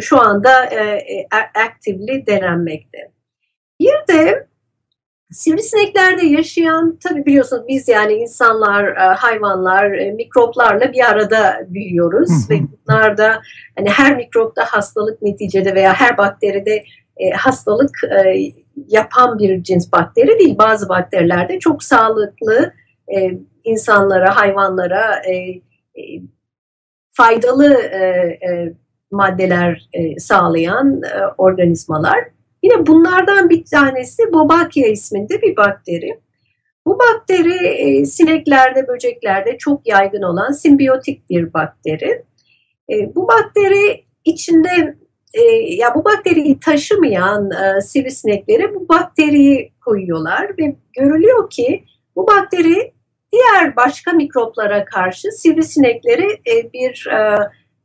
şu 0.00 0.20
anda 0.20 0.64
e, 0.64 0.78
e 0.80 1.28
actively 1.66 2.26
denenmekte. 2.26 2.98
Bir 3.80 4.14
de 4.14 4.46
sivrisineklerde 5.30 6.26
yaşayan 6.26 6.98
tabi 7.04 7.26
biliyorsunuz 7.26 7.62
biz 7.68 7.88
yani 7.88 8.12
insanlar, 8.12 8.84
e, 8.84 9.14
hayvanlar, 9.14 9.90
mikroplarla 9.90 10.92
bir 10.92 11.10
arada 11.10 11.60
büyüyoruz 11.68 12.30
hı 12.30 12.54
hı. 12.54 12.58
ve 12.58 12.64
bunlar 12.88 13.18
da 13.18 13.42
hani 13.78 13.88
her 13.90 14.16
mikropta 14.16 14.64
hastalık 14.64 15.22
neticede 15.22 15.74
veya 15.74 15.94
her 15.94 16.18
bakteride 16.18 16.84
hastalık 17.36 18.00
yapan 18.88 19.38
bir 19.38 19.62
cins 19.62 19.92
bakteri 19.92 20.38
değil. 20.38 20.58
Bazı 20.58 20.88
bakterilerde 20.88 21.58
çok 21.58 21.82
sağlıklı 21.84 22.72
e, 23.16 23.38
insanlara, 23.64 24.36
hayvanlara 24.36 25.22
e, 25.28 25.34
e, 26.00 26.22
faydalı 27.10 27.74
e, 27.74 27.98
e, 28.48 28.74
maddeler 29.10 29.88
e, 29.92 30.18
sağlayan 30.18 31.02
e, 31.02 31.26
organizmalar. 31.38 32.18
Yine 32.62 32.86
bunlardan 32.86 33.50
bir 33.50 33.64
tanesi 33.64 34.22
Bobakia 34.32 34.86
isminde 34.86 35.42
bir 35.42 35.56
bakteri. 35.56 36.20
Bu 36.86 36.98
bakteri 36.98 37.66
e, 37.66 38.06
sineklerde, 38.06 38.88
böceklerde 38.88 39.58
çok 39.58 39.88
yaygın 39.88 40.22
olan 40.22 40.52
simbiyotik 40.52 41.30
bir 41.30 41.52
bakteri. 41.52 42.24
E, 42.90 43.14
bu 43.14 43.28
bakteri 43.28 44.04
içinde 44.24 44.96
e, 45.36 45.42
ya 45.74 45.94
bu 45.94 46.04
bakteriyi 46.04 46.60
taşımayan 46.60 47.50
e, 47.50 47.80
sivrisineklere 47.80 48.74
bu 48.74 48.88
bakteriyi 48.88 49.72
koyuyorlar 49.84 50.50
ve 50.58 50.76
görülüyor 50.92 51.50
ki 51.50 51.84
bu 52.16 52.26
bakteri 52.26 52.92
diğer 53.32 53.76
başka 53.76 54.12
mikroplara 54.12 54.84
karşı 54.84 55.28
sivrisineklere 55.32 56.26
e, 56.32 56.72
bir 56.72 57.06
e, 57.12 57.36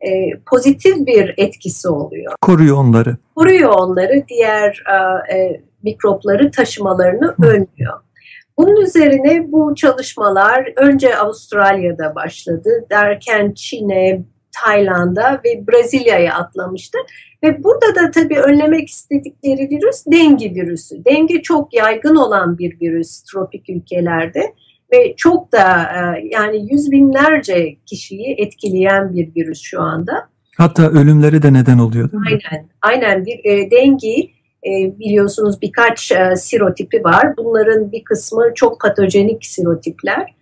e, 0.02 0.40
pozitif 0.46 0.98
bir 0.98 1.34
etkisi 1.38 1.90
oluyor. 1.90 2.34
Koruyor 2.42 2.78
onları. 2.78 3.18
Koruyor 3.36 3.70
onları, 3.70 4.24
diğer 4.28 4.84
e, 5.30 5.36
e, 5.36 5.62
mikropları 5.84 6.52
taşımalarını 6.52 7.28
Hı. 7.28 7.46
önlüyor. 7.46 8.00
Bunun 8.58 8.82
üzerine 8.82 9.52
bu 9.52 9.76
çalışmalar 9.76 10.74
önce 10.76 11.18
Avustralya'da 11.18 12.16
başladı, 12.16 12.70
derken 12.90 13.52
Çin'e, 13.52 14.22
Tayland'a 14.52 15.42
ve 15.46 15.68
Brezilya'ya 15.68 16.36
atlamıştı. 16.36 16.98
Ve 17.44 17.64
burada 17.64 17.96
da 17.96 18.12
tabii 18.12 18.40
önlemek 18.40 18.90
istedikleri 18.90 19.70
virüs 19.70 20.06
dengi 20.12 20.56
virüsü. 20.56 21.06
Dengi 21.06 21.42
çok 21.42 21.74
yaygın 21.74 22.16
olan 22.16 22.58
bir 22.58 22.82
virüs 22.82 23.24
tropik 23.24 23.70
ülkelerde 23.70 24.54
ve 24.94 25.16
çok 25.18 25.52
da 25.52 25.82
e, 25.82 26.28
yani 26.32 26.68
yüz 26.72 26.92
binlerce 26.92 27.76
kişiyi 27.86 28.36
etkileyen 28.38 29.14
bir 29.14 29.36
virüs 29.36 29.62
şu 29.62 29.82
anda. 29.82 30.30
Hatta 30.58 30.90
ölümleri 30.90 31.44
de 31.44 31.54
neden 31.54 31.78
oluyor 31.78 32.12
değil 32.12 32.24
mi? 32.24 32.28
Aynen, 32.30 32.68
aynen 32.82 33.26
bir 33.26 33.46
e, 33.46 33.72
dengi 33.72 34.32
e, 34.68 35.00
biliyorsunuz 35.00 35.62
birkaç 35.62 36.12
e, 36.12 36.36
sirotipi 36.36 37.04
var. 37.04 37.38
Bunların 37.38 37.92
bir 37.92 38.04
kısmı 38.04 38.44
çok 38.56 38.82
patojenik 38.82 39.46
sirotipler. 39.46 40.36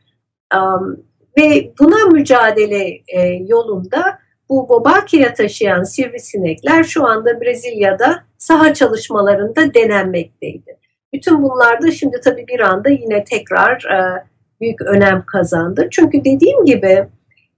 Um, 0.56 1.04
ve 1.40 1.72
buna 1.80 2.06
mücadele 2.06 3.02
e, 3.08 3.22
yolunda 3.48 4.20
bu 4.50 4.70
Bobakia 4.70 5.34
taşıyan 5.34 5.84
sivrisinekler 5.84 6.84
şu 6.84 7.08
anda 7.08 7.42
Brezilya'da 7.42 8.24
saha 8.38 8.74
çalışmalarında 8.74 9.74
denenmekteydi. 9.74 10.78
Bütün 11.14 11.44
bunlar 11.44 11.82
da 11.82 11.92
şimdi 11.92 12.20
tabii 12.24 12.48
bir 12.48 12.60
anda 12.60 12.90
yine 12.90 13.24
tekrar 13.24 13.86
e, 13.86 14.26
büyük 14.62 14.82
önem 14.82 15.24
kazandı. 15.26 15.88
Çünkü 15.92 16.26
dediğim 16.26 16.66
gibi 16.66 17.08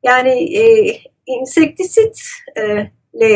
yani 0.03 0.57
e, 0.57 0.93
insektisitle 1.25 2.91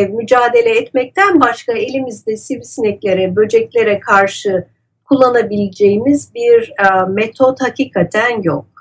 mücadele 0.10 0.78
etmekten 0.78 1.42
başka 1.42 1.74
elimizde 1.74 2.38
sivrisineklere, 2.38 3.36
böceklere 3.36 4.00
karşı 4.00 4.68
kullanabileceğimiz 5.06 6.34
bir 6.36 6.70
e, 6.70 7.06
metot 7.10 7.62
hakikaten 7.62 8.42
yok. 8.44 8.75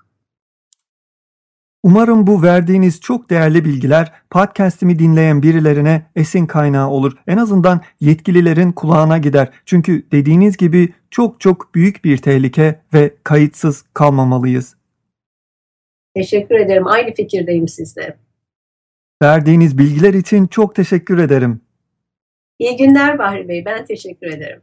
Umarım 1.84 2.26
bu 2.26 2.42
verdiğiniz 2.42 3.00
çok 3.00 3.30
değerli 3.30 3.64
bilgiler 3.64 4.12
podcast'imi 4.30 4.98
dinleyen 4.98 5.42
birilerine 5.42 6.02
esin 6.16 6.46
kaynağı 6.46 6.88
olur. 6.88 7.12
En 7.26 7.36
azından 7.36 7.80
yetkililerin 8.00 8.72
kulağına 8.72 9.18
gider. 9.18 9.48
Çünkü 9.66 10.10
dediğiniz 10.12 10.56
gibi 10.56 10.88
çok 11.10 11.40
çok 11.40 11.74
büyük 11.74 12.04
bir 12.04 12.16
tehlike 12.16 12.80
ve 12.94 13.14
kayıtsız 13.24 13.84
kalmamalıyız. 13.94 14.76
Teşekkür 16.14 16.54
ederim. 16.54 16.86
Aynı 16.86 17.12
fikirdeyim 17.12 17.68
sizle. 17.68 18.16
Verdiğiniz 19.22 19.78
bilgiler 19.78 20.14
için 20.14 20.46
çok 20.46 20.74
teşekkür 20.74 21.18
ederim. 21.18 21.60
İyi 22.58 22.76
günler 22.76 23.18
Bahri 23.18 23.48
Bey. 23.48 23.64
Ben 23.64 23.84
teşekkür 23.84 24.26
ederim. 24.26 24.62